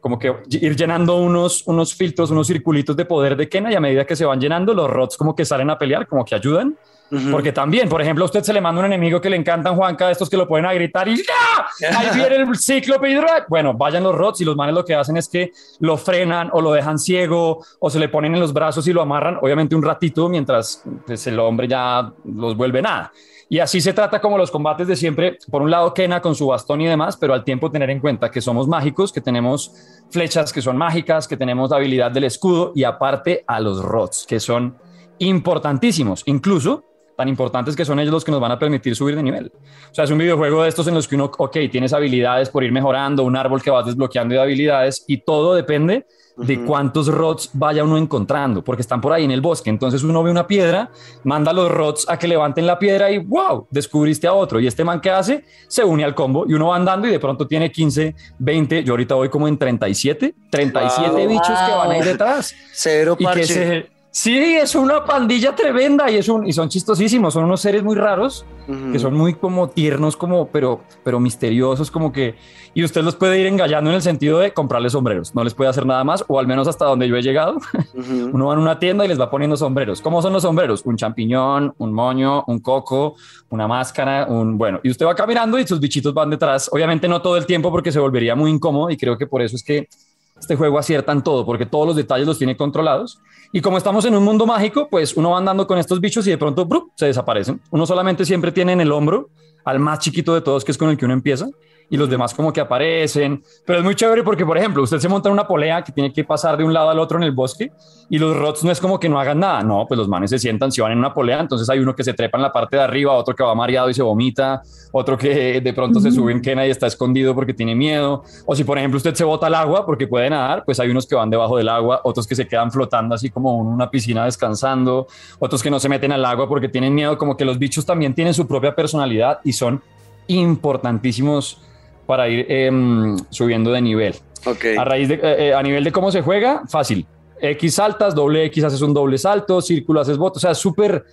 como 0.00 0.18
que 0.18 0.32
ir 0.50 0.76
llenando 0.76 1.16
unos, 1.16 1.66
unos 1.66 1.94
filtros, 1.94 2.30
unos 2.30 2.46
circulitos 2.46 2.94
de 2.96 3.06
poder 3.06 3.34
de 3.34 3.48
Kena 3.48 3.72
y 3.72 3.74
a 3.74 3.80
medida 3.80 4.04
que 4.04 4.14
se 4.14 4.24
van 4.24 4.40
llenando, 4.40 4.74
los 4.74 4.90
rots 4.90 5.16
como 5.16 5.34
que 5.34 5.44
salen 5.44 5.70
a 5.70 5.78
pelear, 5.78 6.06
como 6.06 6.24
que 6.24 6.34
ayudan. 6.34 6.76
Uh 7.10 7.16
-huh. 7.16 7.30
Porque 7.30 7.52
también, 7.52 7.88
por 7.88 8.02
ejemplo, 8.02 8.24
a 8.24 8.26
usted 8.26 8.42
se 8.42 8.52
le 8.52 8.60
manda 8.60 8.80
un 8.80 8.86
enemigo 8.86 9.20
que 9.20 9.30
le 9.30 9.36
encantan, 9.36 9.76
Juanca, 9.76 10.10
estos 10.10 10.28
que 10.28 10.36
lo 10.36 10.48
pueden 10.48 10.66
a 10.66 10.74
gritar 10.74 11.06
y 11.08 11.16
¡ya! 11.16 11.88
Ahí 11.96 12.08
viene 12.14 12.36
el 12.36 12.58
cíclope 12.58 13.16
Bueno, 13.48 13.74
vayan 13.74 14.02
los 14.02 14.14
rots 14.14 14.40
y 14.40 14.44
los 14.44 14.56
manes 14.56 14.74
lo 14.74 14.84
que 14.84 14.94
hacen 14.94 15.16
es 15.16 15.28
que 15.28 15.52
lo 15.80 15.96
frenan 15.96 16.50
o 16.52 16.60
lo 16.60 16.72
dejan 16.72 16.98
ciego 16.98 17.64
o 17.78 17.90
se 17.90 17.98
le 17.98 18.08
ponen 18.08 18.34
en 18.34 18.40
los 18.40 18.52
brazos 18.52 18.86
y 18.88 18.92
lo 18.92 19.02
amarran, 19.02 19.38
obviamente 19.40 19.76
un 19.76 19.82
ratito, 19.82 20.28
mientras 20.28 20.82
pues, 21.06 21.26
el 21.26 21.38
hombre 21.38 21.68
ya 21.68 22.12
los 22.24 22.56
vuelve 22.56 22.82
nada. 22.82 23.12
Y 23.48 23.60
así 23.60 23.80
se 23.80 23.92
trata 23.92 24.20
como 24.20 24.36
los 24.36 24.50
combates 24.50 24.88
de 24.88 24.96
siempre. 24.96 25.38
Por 25.50 25.62
un 25.62 25.70
lado, 25.70 25.94
Kena 25.94 26.20
con 26.20 26.34
su 26.34 26.48
bastón 26.48 26.80
y 26.80 26.86
demás, 26.86 27.16
pero 27.16 27.32
al 27.32 27.44
tiempo 27.44 27.70
tener 27.70 27.90
en 27.90 28.00
cuenta 28.00 28.28
que 28.28 28.40
somos 28.40 28.66
mágicos, 28.66 29.12
que 29.12 29.20
tenemos 29.20 29.72
flechas 30.10 30.52
que 30.52 30.60
son 30.60 30.76
mágicas, 30.76 31.28
que 31.28 31.36
tenemos 31.36 31.70
la 31.70 31.76
habilidad 31.76 32.10
del 32.10 32.24
escudo 32.24 32.72
y 32.74 32.82
aparte 32.82 33.44
a 33.46 33.60
los 33.60 33.84
rots, 33.84 34.26
que 34.28 34.40
son 34.40 34.76
importantísimos. 35.18 36.24
Incluso 36.26 36.84
tan 37.16 37.28
importantes 37.28 37.74
que 37.74 37.84
son 37.84 37.98
ellos 37.98 38.12
los 38.12 38.24
que 38.24 38.30
nos 38.30 38.40
van 38.40 38.52
a 38.52 38.58
permitir 38.58 38.94
subir 38.94 39.16
de 39.16 39.22
nivel. 39.22 39.50
O 39.90 39.94
sea, 39.94 40.04
es 40.04 40.10
un 40.10 40.18
videojuego 40.18 40.62
de 40.62 40.68
estos 40.68 40.86
en 40.86 40.94
los 40.94 41.08
que 41.08 41.14
uno, 41.14 41.30
ok, 41.36 41.56
tienes 41.70 41.92
habilidades 41.92 42.50
por 42.50 42.62
ir 42.62 42.72
mejorando, 42.72 43.22
un 43.22 43.36
árbol 43.36 43.62
que 43.62 43.70
vas 43.70 43.86
desbloqueando 43.86 44.34
de 44.34 44.40
habilidades 44.40 45.04
y 45.06 45.18
todo 45.18 45.54
depende 45.54 46.06
de 46.36 46.64
cuántos 46.64 47.08
rods 47.08 47.50
vaya 47.54 47.82
uno 47.82 47.96
encontrando, 47.96 48.62
porque 48.62 48.82
están 48.82 49.00
por 49.00 49.12
ahí 49.12 49.24
en 49.24 49.30
el 49.30 49.40
bosque. 49.40 49.70
Entonces 49.70 50.02
uno 50.02 50.22
ve 50.22 50.30
una 50.30 50.46
piedra, 50.46 50.90
manda 51.24 51.50
a 51.50 51.54
los 51.54 51.70
rods 51.70 52.06
a 52.08 52.18
que 52.18 52.28
levanten 52.28 52.66
la 52.66 52.78
piedra 52.78 53.10
y 53.10 53.18
wow, 53.18 53.66
descubriste 53.70 54.26
a 54.26 54.34
otro. 54.34 54.60
Y 54.60 54.66
este 54.66 54.84
man 54.84 55.00
que 55.00 55.10
hace 55.10 55.44
se 55.66 55.82
une 55.82 56.04
al 56.04 56.14
combo 56.14 56.44
y 56.46 56.52
uno 56.52 56.68
va 56.68 56.76
andando 56.76 57.08
y 57.08 57.10
de 57.10 57.18
pronto 57.18 57.46
tiene 57.46 57.72
15, 57.72 58.14
20. 58.38 58.84
Yo 58.84 58.92
ahorita 58.92 59.14
voy 59.14 59.28
como 59.30 59.48
en 59.48 59.56
37, 59.56 60.34
37 60.50 61.10
wow. 61.10 61.28
bichos 61.28 61.58
que 61.58 61.72
van 61.72 61.90
ahí 61.90 62.02
detrás. 62.02 62.54
Cero 62.72 63.16
parche. 63.18 63.40
Y 63.40 63.42
que 63.42 63.46
se, 63.46 63.95
Sí, 64.18 64.34
es 64.34 64.74
una 64.74 65.04
pandilla 65.04 65.54
tremenda 65.54 66.10
y, 66.10 66.16
es 66.16 66.30
un, 66.30 66.46
y 66.46 66.52
son 66.54 66.70
chistosísimos, 66.70 67.34
son 67.34 67.44
unos 67.44 67.60
seres 67.60 67.82
muy 67.82 67.96
raros, 67.96 68.46
uh 68.66 68.72
-huh. 68.72 68.92
que 68.92 68.98
son 68.98 69.12
muy 69.12 69.34
como 69.34 69.68
tiernos, 69.68 70.16
como, 70.16 70.46
pero, 70.46 70.80
pero 71.04 71.20
misteriosos, 71.20 71.90
como 71.90 72.10
que, 72.10 72.34
y 72.72 72.82
usted 72.82 73.02
los 73.02 73.14
puede 73.14 73.38
ir 73.38 73.46
engañando 73.46 73.90
en 73.90 73.96
el 73.96 74.00
sentido 74.00 74.38
de 74.38 74.54
comprarles 74.54 74.92
sombreros, 74.92 75.34
no 75.34 75.44
les 75.44 75.52
puede 75.52 75.68
hacer 75.68 75.84
nada 75.84 76.02
más, 76.02 76.24
o 76.28 76.38
al 76.38 76.46
menos 76.46 76.66
hasta 76.66 76.86
donde 76.86 77.06
yo 77.06 77.16
he 77.16 77.20
llegado, 77.20 77.56
uh 77.56 78.00
-huh. 78.00 78.30
uno 78.32 78.46
va 78.46 78.54
a 78.54 78.58
una 78.58 78.78
tienda 78.78 79.04
y 79.04 79.08
les 79.08 79.20
va 79.20 79.30
poniendo 79.30 79.54
sombreros. 79.54 80.00
¿Cómo 80.00 80.22
son 80.22 80.32
los 80.32 80.44
sombreros? 80.44 80.80
Un 80.86 80.96
champiñón, 80.96 81.74
un 81.76 81.92
moño, 81.92 82.42
un 82.46 82.60
coco, 82.60 83.16
una 83.50 83.68
máscara, 83.68 84.24
un, 84.30 84.56
bueno, 84.56 84.80
y 84.82 84.88
usted 84.88 85.04
va 85.04 85.14
caminando 85.14 85.58
y 85.58 85.66
sus 85.66 85.78
bichitos 85.78 86.14
van 86.14 86.30
detrás, 86.30 86.70
obviamente 86.72 87.06
no 87.06 87.20
todo 87.20 87.36
el 87.36 87.44
tiempo 87.44 87.70
porque 87.70 87.92
se 87.92 88.00
volvería 88.00 88.34
muy 88.34 88.50
incómodo 88.50 88.88
y 88.88 88.96
creo 88.96 89.18
que 89.18 89.26
por 89.26 89.42
eso 89.42 89.56
es 89.56 89.62
que 89.62 89.88
este 90.38 90.56
juego 90.56 90.78
acierta 90.78 91.12
en 91.12 91.22
todo, 91.22 91.44
porque 91.44 91.66
todos 91.66 91.86
los 91.86 91.96
detalles 91.96 92.26
los 92.26 92.38
tiene 92.38 92.56
controlados. 92.56 93.20
Y 93.52 93.60
como 93.60 93.78
estamos 93.78 94.04
en 94.04 94.14
un 94.14 94.24
mundo 94.24 94.46
mágico, 94.46 94.88
pues 94.90 95.16
uno 95.16 95.30
va 95.30 95.38
andando 95.38 95.66
con 95.66 95.78
estos 95.78 96.00
bichos 96.00 96.26
y 96.26 96.30
de 96.30 96.38
pronto 96.38 96.66
¡brup! 96.66 96.92
se 96.94 97.06
desaparecen. 97.06 97.60
Uno 97.70 97.86
solamente 97.86 98.24
siempre 98.24 98.52
tiene 98.52 98.72
en 98.72 98.80
el 98.80 98.92
hombro 98.92 99.30
al 99.64 99.78
más 99.78 99.98
chiquito 99.98 100.34
de 100.34 100.40
todos, 100.40 100.64
que 100.64 100.72
es 100.72 100.78
con 100.78 100.90
el 100.90 100.96
que 100.96 101.04
uno 101.04 101.14
empieza, 101.14 101.48
y 101.88 101.96
los 101.96 102.08
demás 102.08 102.34
como 102.34 102.52
que 102.52 102.60
aparecen. 102.60 103.42
Pero 103.64 103.78
es 103.78 103.84
muy 103.84 103.94
chévere 103.94 104.22
porque, 104.22 104.44
por 104.44 104.58
ejemplo, 104.58 104.82
usted 104.82 104.98
se 104.98 105.08
monta 105.08 105.28
en 105.28 105.34
una 105.34 105.46
polea 105.46 105.82
que 105.82 105.92
tiene 105.92 106.12
que 106.12 106.24
pasar 106.24 106.56
de 106.56 106.64
un 106.64 106.72
lado 106.72 106.90
al 106.90 106.98
otro 106.98 107.18
en 107.18 107.24
el 107.24 107.32
bosque 107.32 107.72
y 108.08 108.18
los 108.18 108.36
rots 108.36 108.64
no 108.64 108.70
es 108.70 108.80
como 108.80 108.98
que 108.98 109.08
no 109.08 109.20
hagan 109.20 109.40
nada. 109.40 109.62
No, 109.62 109.86
pues 109.86 109.98
los 109.98 110.08
manes 110.08 110.30
se 110.30 110.38
sientan, 110.38 110.72
si 110.72 110.80
van 110.80 110.92
en 110.92 110.98
una 110.98 111.14
polea, 111.14 111.40
entonces 111.40 111.68
hay 111.68 111.78
uno 111.78 111.94
que 111.94 112.04
se 112.04 112.12
trepa 112.14 112.38
en 112.38 112.42
la 112.42 112.52
parte 112.52 112.76
de 112.76 112.82
arriba, 112.82 113.12
otro 113.12 113.34
que 113.34 113.42
va 113.42 113.54
mareado 113.54 113.90
y 113.90 113.94
se 113.94 114.02
vomita, 114.02 114.62
otro 114.92 115.16
que 115.16 115.60
de 115.60 115.72
pronto 115.72 116.00
se 116.00 116.10
sube 116.10 116.32
en 116.32 116.40
quena 116.40 116.66
y 116.66 116.70
está 116.70 116.86
escondido 116.86 117.34
porque 117.34 117.54
tiene 117.54 117.74
miedo. 117.74 118.24
O 118.44 118.54
si, 118.54 118.64
por 118.64 118.78
ejemplo, 118.78 118.96
usted 118.96 119.14
se 119.14 119.24
bota 119.24 119.46
al 119.46 119.54
agua 119.54 119.86
porque 119.86 120.06
puede 120.06 120.30
nadar, 120.30 120.64
pues 120.64 120.80
hay 120.80 120.90
unos 120.90 121.06
que 121.06 121.14
van 121.14 121.30
debajo 121.30 121.56
del 121.56 121.68
agua, 121.68 122.00
otros 122.04 122.26
que 122.26 122.34
se 122.34 122.46
quedan 122.46 122.70
flotando 122.70 123.14
así 123.14 123.30
como 123.30 123.60
en 123.60 123.68
una 123.68 123.90
piscina 123.90 124.24
descansando, 124.24 125.06
otros 125.38 125.62
que 125.62 125.70
no 125.70 125.78
se 125.78 125.88
meten 125.88 126.12
al 126.12 126.24
agua 126.24 126.48
porque 126.48 126.68
tienen 126.68 126.94
miedo, 126.94 127.16
como 127.18 127.36
que 127.36 127.44
los 127.44 127.58
bichos 127.58 127.84
también 127.84 128.14
tienen 128.14 128.34
su 128.34 128.46
propia 128.46 128.74
personalidad 128.74 129.40
y 129.44 129.52
son 129.52 129.82
importantísimos 130.28 131.60
para 132.06 132.28
ir 132.28 132.46
em, 132.48 133.16
subiendo 133.30 133.72
de 133.72 133.80
nivel. 133.80 134.14
Okay. 134.44 134.76
A 134.76 134.84
raíz 134.84 135.08
de, 135.08 135.14
eh, 135.14 135.48
eh, 135.48 135.54
a 135.54 135.62
nivel 135.62 135.84
de 135.84 135.92
cómo 135.92 136.10
se 136.10 136.22
juega, 136.22 136.62
fácil. 136.68 137.06
X 137.40 137.74
saltas, 137.74 138.14
doble 138.14 138.44
X 138.46 138.64
haces 138.64 138.80
un 138.80 138.94
doble 138.94 139.18
salto, 139.18 139.60
círculo 139.60 140.00
haces 140.00 140.16
voto, 140.16 140.38
o 140.38 140.40
sea, 140.40 140.54
súper 140.54 141.04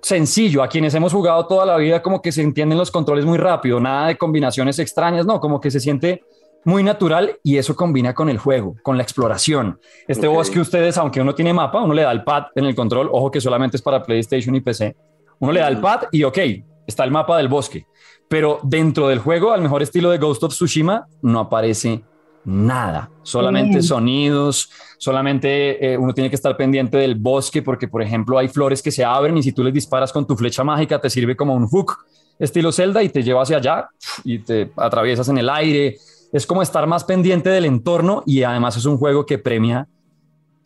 sencillo. 0.00 0.62
A 0.62 0.68
quienes 0.68 0.94
hemos 0.94 1.12
jugado 1.12 1.46
toda 1.46 1.66
la 1.66 1.76
vida, 1.76 2.00
como 2.00 2.22
que 2.22 2.32
se 2.32 2.42
entienden 2.42 2.78
los 2.78 2.90
controles 2.90 3.24
muy 3.24 3.38
rápido, 3.38 3.80
nada 3.80 4.08
de 4.08 4.16
combinaciones 4.16 4.78
extrañas, 4.78 5.26
no, 5.26 5.40
como 5.40 5.60
que 5.60 5.70
se 5.70 5.80
siente 5.80 6.22
muy 6.64 6.82
natural 6.82 7.38
y 7.44 7.58
eso 7.58 7.76
combina 7.76 8.12
con 8.12 8.28
el 8.28 8.38
juego, 8.38 8.74
con 8.82 8.96
la 8.96 9.02
exploración. 9.04 9.78
Este 10.08 10.26
bosque 10.26 10.58
ustedes, 10.58 10.98
aunque 10.98 11.20
uno 11.20 11.34
tiene 11.34 11.52
mapa, 11.52 11.80
uno 11.80 11.94
le 11.94 12.02
da 12.02 12.10
el 12.10 12.24
pad 12.24 12.46
en 12.56 12.64
el 12.64 12.74
control, 12.74 13.08
ojo 13.12 13.30
que 13.30 13.40
solamente 13.40 13.76
es 13.76 13.82
para 13.82 14.02
PlayStation 14.02 14.54
y 14.54 14.60
PC. 14.60 14.96
Uno 15.38 15.52
le 15.52 15.60
da 15.60 15.68
el 15.68 15.78
pad 15.78 16.04
y 16.10 16.24
ok, 16.24 16.38
está 16.86 17.04
el 17.04 17.10
mapa 17.10 17.36
del 17.36 17.48
bosque, 17.48 17.86
pero 18.28 18.60
dentro 18.62 19.08
del 19.08 19.18
juego, 19.18 19.52
al 19.52 19.62
mejor 19.62 19.82
estilo 19.82 20.10
de 20.10 20.18
Ghost 20.18 20.42
of 20.42 20.52
Tsushima, 20.52 21.06
no 21.22 21.40
aparece 21.40 22.02
nada, 22.44 23.10
solamente 23.22 23.82
sonidos, 23.82 24.70
solamente 24.98 25.92
eh, 25.92 25.98
uno 25.98 26.14
tiene 26.14 26.30
que 26.30 26.36
estar 26.36 26.56
pendiente 26.56 26.96
del 26.96 27.16
bosque 27.16 27.60
porque, 27.60 27.88
por 27.88 28.02
ejemplo, 28.02 28.38
hay 28.38 28.48
flores 28.48 28.82
que 28.82 28.92
se 28.92 29.04
abren 29.04 29.36
y 29.36 29.42
si 29.42 29.52
tú 29.52 29.64
les 29.64 29.74
disparas 29.74 30.12
con 30.12 30.26
tu 30.26 30.36
flecha 30.36 30.62
mágica 30.62 31.00
te 31.00 31.10
sirve 31.10 31.36
como 31.36 31.54
un 31.54 31.66
hook 31.66 31.96
estilo 32.38 32.70
Zelda 32.70 33.02
y 33.02 33.08
te 33.08 33.22
lleva 33.22 33.42
hacia 33.42 33.56
allá 33.56 33.88
y 34.24 34.38
te 34.38 34.70
atraviesas 34.76 35.28
en 35.28 35.38
el 35.38 35.48
aire. 35.48 35.96
Es 36.32 36.46
como 36.46 36.62
estar 36.62 36.86
más 36.86 37.04
pendiente 37.04 37.50
del 37.50 37.64
entorno 37.64 38.22
y 38.26 38.42
además 38.42 38.76
es 38.76 38.84
un 38.84 38.98
juego 38.98 39.26
que 39.26 39.38
premia 39.38 39.88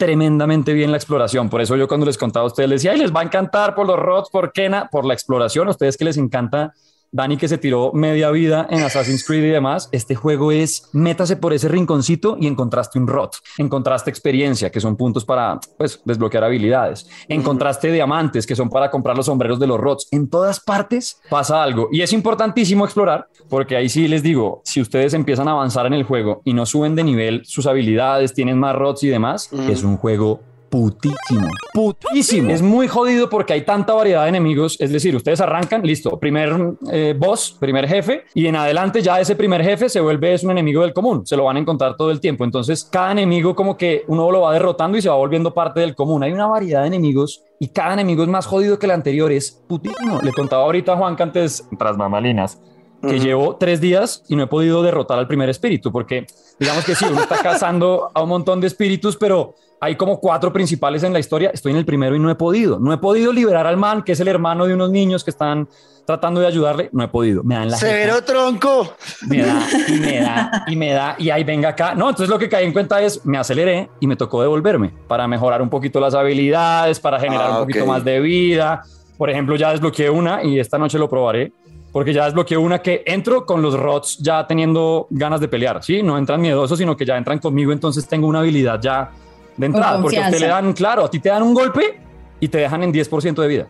tremendamente 0.01 0.73
bien 0.73 0.91
la 0.91 0.97
exploración. 0.97 1.51
Por 1.51 1.61
eso 1.61 1.77
yo 1.77 1.87
cuando 1.87 2.07
les 2.07 2.17
contaba 2.17 2.45
a 2.45 2.47
ustedes 2.47 2.71
les 2.71 2.83
decía, 2.83 2.97
les 2.97 3.15
va 3.15 3.21
a 3.21 3.25
encantar 3.25 3.75
por 3.75 3.87
los 3.87 3.99
rods, 3.99 4.31
por 4.31 4.51
Kena, 4.51 4.89
por 4.91 5.05
la 5.05 5.13
exploración. 5.13 5.69
A 5.69 5.73
ustedes 5.73 5.99
que 5.99 6.07
les 6.07 6.17
encanta 6.17 6.73
Dani 7.13 7.37
que 7.37 7.49
se 7.49 7.59
tiró 7.59 7.91
media 7.93 8.31
vida 8.31 8.69
en 8.71 8.83
Assassin's 8.85 9.25
Creed 9.27 9.43
y 9.43 9.49
demás, 9.49 9.89
este 9.91 10.15
juego 10.15 10.53
es 10.53 10.89
métase 10.93 11.37
por 11.37 11.53
ese 11.53 11.69
rinconcito 11.69 12.37
y 12.39 12.47
encontraste 12.47 13.01
un 13.01 13.09
rot, 13.09 13.37
encontraste 13.59 14.11
experiencia, 14.11 14.71
que 14.71 14.81
son 14.81 14.97
puntos 14.97 15.25
para 15.25 15.59
pues, 15.77 16.01
desbloquear 16.05 16.45
habilidades, 16.45 17.09
encontraste 17.29 17.91
diamantes, 17.91 18.47
que 18.47 18.55
son 18.55 18.71
para 18.71 18.91
comprar 18.93 19.17
los 19.17 19.27
sombreros 19.27 19.59
de 19.59 19.67
los 19.67 19.81
rots. 19.81 20.07
En 20.13 20.31
todas 20.31 20.61
partes 20.61 21.21
pasa 21.29 21.63
algo 21.63 21.89
y 21.91 22.03
es 22.03 22.13
importantísimo 22.13 22.85
explorar, 22.85 23.27
porque 23.49 23.75
ahí 23.75 23.89
sí 23.89 24.07
les 24.07 24.23
digo, 24.23 24.63
si 24.65 24.81
ustedes 24.81 25.13
empiezan 25.13 25.49
a 25.49 25.53
avanzar 25.53 25.87
en 25.87 25.95
el 25.95 26.05
juego 26.05 26.43
y 26.45 26.55
no 26.55 26.65
suben 26.65 26.95
de 26.95 27.03
nivel 27.03 27.43
sus 27.45 27.67
habilidades, 27.67 28.35
tienen 28.35 28.59
más 28.59 28.77
rots 28.77 29.03
y 29.03 29.09
demás, 29.09 29.51
es 29.69 29.83
un 29.83 29.97
juego 29.97 30.41
putísimo, 30.71 31.49
putísimo. 31.75 32.51
Es 32.51 32.63
muy 32.63 32.87
jodido 32.87 33.29
porque 33.29 33.53
hay 33.53 33.63
tanta 33.63 33.93
variedad 33.93 34.23
de 34.23 34.29
enemigos. 34.29 34.81
Es 34.81 34.93
decir, 34.93 35.15
ustedes 35.17 35.41
arrancan, 35.41 35.83
listo, 35.83 36.19
primer 36.19 36.77
eh, 36.91 37.15
boss, 37.19 37.57
primer 37.59 37.89
jefe, 37.89 38.25
y 38.35 38.47
en 38.47 38.57
adelante 38.57 39.03
ya 39.03 39.21
ese 39.21 39.35
primer 39.35 39.63
jefe 39.63 39.89
se 39.89 40.01
vuelve 40.01 40.33
es 40.33 40.45
un 40.45 40.53
enemigo 40.53 40.83
del 40.83 40.93
común. 40.93 41.27
Se 41.27 41.37
lo 41.37 41.45
van 41.45 41.57
a 41.57 41.61
encontrar 41.61 41.97
todo 41.97 42.11
el 42.11 42.21
tiempo. 42.21 42.45
Entonces, 42.45 42.85
cada 42.85 43.13
enemigo 43.13 43.55
como 43.55 43.77
que 43.77 44.05
uno 44.07 44.31
lo 44.31 44.43
va 44.43 44.53
derrotando 44.53 44.97
y 44.97 45.03
se 45.03 45.09
va 45.09 45.17
volviendo 45.17 45.53
parte 45.53 45.81
del 45.81 45.95
común. 45.95 46.23
Hay 46.23 46.33
una 46.33 46.47
variedad 46.47 46.83
de 46.83 46.87
enemigos 46.87 47.43
y 47.59 47.69
cada 47.69 47.95
enemigo 47.95 48.23
es 48.23 48.29
más 48.29 48.47
jodido 48.47 48.79
que 48.79 48.87
el 48.87 48.93
anterior. 48.93 49.33
Es 49.33 49.51
putísimo. 49.51 50.21
Le 50.23 50.33
contaba 50.33 50.63
ahorita 50.63 50.93
a 50.93 50.97
Juan 50.97 51.17
que 51.17 51.23
antes, 51.25 51.69
tras 51.79 51.97
mamalinas, 51.97 52.61
que 53.01 53.19
llevo 53.19 53.57
tres 53.57 53.81
días 53.81 54.23
y 54.29 54.37
no 54.37 54.45
he 54.45 54.47
podido 54.47 54.83
derrotar 54.83 55.19
al 55.19 55.27
primer 55.27 55.49
espíritu, 55.49 55.91
porque 55.91 56.27
digamos 56.59 56.85
que 56.85 56.95
sí, 56.95 57.07
uno 57.11 57.23
está 57.23 57.39
cazando 57.39 58.11
a 58.15 58.23
un 58.23 58.29
montón 58.29 58.61
de 58.61 58.67
espíritus, 58.67 59.17
pero 59.17 59.55
hay 59.81 59.97
como 59.97 60.21
cuatro 60.21 60.53
principales 60.53 61.03
en 61.03 61.13
la 61.13 61.19
historia. 61.19 61.51
Estoy 61.53 61.73
en 61.73 61.79
el 61.79 61.87
primero 61.87 62.15
y 62.15 62.19
no 62.19 62.31
he 62.31 62.35
podido. 62.35 62.79
No 62.79 62.93
he 62.93 62.99
podido 62.99 63.33
liberar 63.33 63.67
al 63.67 63.79
man, 63.79 64.03
que 64.03 64.13
es 64.13 64.21
el 64.21 64.29
hermano 64.29 64.67
de 64.67 64.75
unos 64.75 64.91
niños 64.91 65.25
que 65.25 65.31
están 65.31 65.69
tratando 66.07 66.41
de 66.41 66.47
ayudarle. 66.47 66.91
No 66.93 67.03
he 67.03 67.09
podido. 67.09 67.43
Me 67.43 67.55
dan 67.55 67.71
la. 67.71 67.79
Severo 67.79 68.23
tronco. 68.23 68.95
Me 69.27 69.39
da 69.39 69.63
y 69.89 69.93
me 69.93 70.21
da 70.21 70.65
y 70.69 70.77
me 70.77 70.93
da. 70.93 71.17
Y 71.19 71.31
ahí 71.31 71.45
venga 71.45 71.71
acá. 71.71 71.95
No, 71.95 72.11
entonces 72.11 72.29
lo 72.29 72.39
que 72.39 72.51
caí 72.51 72.67
en 72.67 72.75
cuenta 72.75 73.01
es 73.01 73.25
me 73.25 73.39
aceleré 73.39 73.89
y 74.01 74.07
me 74.07 74.17
tocó 74.17 74.43
devolverme 74.43 74.93
para 75.09 75.27
mejorar 75.27 75.63
un 75.63 75.71
poquito 75.71 75.99
las 75.99 76.15
habilidades, 76.15 77.01
para 77.01 77.19
generar 77.19 77.47
ah, 77.47 77.53
un 77.53 77.59
poquito 77.61 77.87
más 77.87 78.05
de 78.05 78.21
vida. 78.21 78.83
Por 79.17 79.31
ejemplo, 79.31 79.57
ya 79.57 79.71
desbloqueé 79.71 80.11
una 80.11 80.45
y 80.45 80.59
esta 80.59 80.79
noche 80.79 80.99
lo 80.99 81.09
probaré 81.09 81.53
porque 81.93 82.13
ya 82.13 82.25
desbloqueé 82.27 82.57
una 82.57 82.81
que 82.81 83.03
entro 83.07 83.45
con 83.45 83.63
los 83.63 83.79
rots 83.79 84.19
ya 84.19 84.47
teniendo 84.47 85.07
ganas 85.11 85.41
de 85.41 85.49
pelear, 85.49 85.83
¿sí? 85.83 86.03
No 86.03 86.17
entran 86.17 86.41
miedosos, 86.41 86.79
sino 86.79 86.97
que 86.97 87.05
ya 87.05 87.17
entran 87.17 87.39
conmigo, 87.39 87.73
entonces 87.73 88.07
tengo 88.07 88.27
una 88.27 88.41
habilidad 88.41 88.81
ya 88.81 89.11
de 89.57 89.67
entrada, 89.67 90.01
porque 90.01 90.21
te 90.31 90.41
le 90.41 90.47
dan, 90.47 90.73
claro, 90.73 91.05
a 91.05 91.11
ti 91.11 91.19
te 91.19 91.29
dan 91.29 91.43
un 91.43 91.55
golpe 91.55 92.01
y 92.39 92.49
te 92.49 92.59
dejan 92.59 92.83
en 92.83 92.93
10% 92.93 93.35
de 93.35 93.49
vida. 93.49 93.67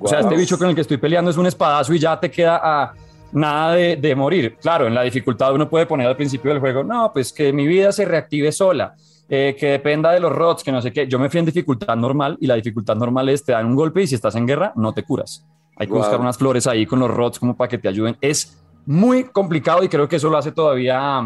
O 0.00 0.06
sea, 0.06 0.20
este 0.20 0.36
bicho 0.36 0.58
con 0.58 0.68
el 0.68 0.74
que 0.74 0.80
estoy 0.80 0.96
peleando 0.96 1.30
es 1.30 1.36
un 1.36 1.46
espadazo 1.46 1.92
y 1.92 1.98
ya 1.98 2.18
te 2.18 2.30
queda 2.30 2.60
a 2.62 2.94
nada 3.32 3.74
de, 3.74 4.14
morir. 4.14 4.56
Claro, 4.60 4.86
en 4.86 4.94
la 4.94 5.02
dificultad 5.02 5.54
uno 5.54 5.68
puede 5.68 5.86
poner 5.86 6.06
al 6.06 6.16
principio 6.16 6.50
del 6.50 6.60
juego, 6.60 6.82
no, 6.82 7.12
pues 7.12 7.32
que 7.32 7.52
mi 7.52 7.66
vida 7.66 7.92
se 7.92 8.04
reactive 8.04 8.52
sola, 8.52 8.94
eh, 9.28 9.54
que 9.58 9.72
dependa 9.72 10.12
de 10.12 10.20
los 10.20 10.32
rots, 10.32 10.62
que 10.62 10.72
no 10.72 10.80
sé 10.80 10.92
qué. 10.92 11.06
Yo 11.06 11.18
me 11.18 11.28
fui 11.28 11.40
en 11.40 11.46
dificultad 11.46 11.96
normal 11.96 12.38
y 12.40 12.46
la 12.46 12.54
dificultad 12.54 12.96
normal 12.96 13.28
es 13.28 13.44
te 13.44 13.52
dan 13.52 13.66
un 13.66 13.74
golpe 13.74 14.02
y 14.02 14.06
si 14.06 14.14
estás 14.14 14.34
en 14.36 14.46
guerra 14.46 14.72
no 14.76 14.92
te 14.92 15.02
curas. 15.02 15.44
Hay 15.78 15.86
que 15.86 15.92
buscar 15.92 16.20
unas 16.20 16.36
flores 16.36 16.66
ahí 16.66 16.86
con 16.86 16.98
los 16.98 17.10
rots 17.10 17.38
como 17.38 17.56
para 17.56 17.68
que 17.68 17.78
te 17.78 17.88
ayuden. 17.88 18.16
Es 18.20 18.58
muy 18.84 19.24
complicado 19.24 19.82
y 19.82 19.88
creo 19.88 20.08
que 20.08 20.16
eso 20.16 20.28
lo 20.28 20.38
hace 20.38 20.52
todavía 20.52 21.22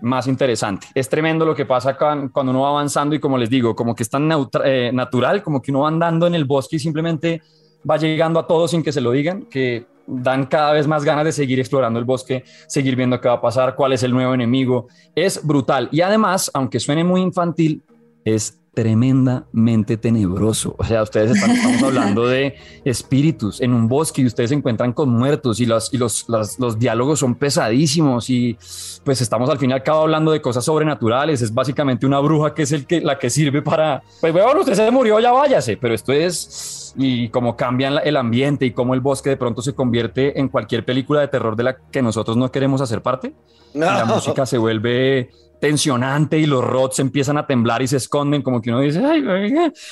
más 0.00 0.26
interesante. 0.26 0.86
Es 0.94 1.08
tremendo 1.08 1.44
lo 1.44 1.54
que 1.54 1.64
pasa 1.64 1.96
cuando 1.96 2.50
uno 2.50 2.62
va 2.62 2.70
avanzando 2.70 3.14
y 3.14 3.20
como 3.20 3.38
les 3.38 3.48
digo, 3.48 3.74
como 3.74 3.94
que 3.94 4.02
es 4.02 4.10
tan 4.10 4.28
eh, 4.64 4.90
natural, 4.92 5.42
como 5.42 5.62
que 5.62 5.70
uno 5.70 5.80
va 5.80 5.88
andando 5.88 6.26
en 6.26 6.34
el 6.34 6.44
bosque 6.44 6.76
y 6.76 6.78
simplemente 6.78 7.42
va 7.88 7.96
llegando 7.96 8.40
a 8.40 8.46
todo 8.46 8.66
sin 8.66 8.82
que 8.82 8.92
se 8.92 9.00
lo 9.00 9.12
digan, 9.12 9.44
que 9.46 9.86
dan 10.06 10.46
cada 10.46 10.72
vez 10.72 10.86
más 10.86 11.04
ganas 11.04 11.24
de 11.24 11.32
seguir 11.32 11.58
explorando 11.60 11.98
el 11.98 12.04
bosque, 12.04 12.44
seguir 12.66 12.96
viendo 12.96 13.20
qué 13.20 13.28
va 13.28 13.34
a 13.34 13.40
pasar, 13.40 13.74
cuál 13.74 13.92
es 13.92 14.02
el 14.02 14.12
nuevo 14.12 14.34
enemigo. 14.34 14.88
Es 15.14 15.44
brutal. 15.46 15.88
Y 15.92 16.00
además, 16.00 16.50
aunque 16.54 16.80
suene 16.80 17.04
muy 17.04 17.20
infantil, 17.20 17.82
es 18.24 18.60
tremendamente 18.74 19.96
tenebroso. 19.96 20.74
O 20.78 20.84
sea, 20.84 21.02
ustedes 21.02 21.30
están 21.32 21.52
estamos 21.52 21.82
hablando 21.82 22.26
de 22.26 22.56
espíritus 22.84 23.60
en 23.60 23.72
un 23.72 23.88
bosque 23.88 24.22
y 24.22 24.26
ustedes 24.26 24.50
se 24.50 24.56
encuentran 24.56 24.92
con 24.92 25.08
muertos 25.08 25.60
y, 25.60 25.66
los, 25.66 25.94
y 25.94 25.98
los, 25.98 26.26
los, 26.28 26.78
diálogos 26.78 27.20
son 27.20 27.36
pesadísimos 27.36 28.28
y 28.28 28.58
pues 29.04 29.20
estamos 29.20 29.48
al 29.48 29.58
fin 29.58 29.70
y 29.70 29.72
al 29.72 29.82
cabo 29.82 30.02
hablando 30.02 30.32
de 30.32 30.42
cosas 30.42 30.64
sobrenaturales. 30.64 31.40
Es 31.40 31.54
básicamente 31.54 32.04
una 32.04 32.18
bruja 32.20 32.52
que 32.52 32.62
es 32.62 32.72
el 32.72 32.86
que, 32.86 33.00
la 33.00 33.18
que 33.18 33.30
sirve 33.30 33.62
para, 33.62 34.02
pues 34.20 34.32
bueno, 34.32 34.60
usted 34.60 34.74
se 34.74 34.90
murió, 34.90 35.20
ya 35.20 35.32
váyase, 35.32 35.76
pero 35.76 35.94
esto 35.94 36.12
es 36.12 36.92
y 36.96 37.28
cómo 37.28 37.56
cambian 37.56 37.98
el 38.04 38.16
ambiente 38.16 38.66
y 38.66 38.72
cómo 38.72 38.94
el 38.94 39.00
bosque 39.00 39.30
de 39.30 39.36
pronto 39.36 39.62
se 39.62 39.74
convierte 39.74 40.38
en 40.38 40.48
cualquier 40.48 40.84
película 40.84 41.20
de 41.20 41.28
terror 41.28 41.56
de 41.56 41.64
la 41.64 41.76
que 41.76 42.02
nosotros 42.02 42.36
no 42.36 42.50
queremos 42.50 42.80
hacer 42.80 43.02
parte. 43.02 43.34
La 43.72 44.04
música 44.04 44.46
se 44.46 44.58
vuelve 44.58 45.30
tensionante 45.64 46.38
y 46.38 46.44
los 46.44 46.62
rots 46.62 46.98
empiezan 46.98 47.38
a 47.38 47.46
temblar 47.46 47.80
y 47.80 47.86
se 47.86 47.96
esconden 47.96 48.42
como 48.42 48.60
que 48.60 48.68
uno 48.68 48.80
dice, 48.80 49.02
ay, 49.02 49.24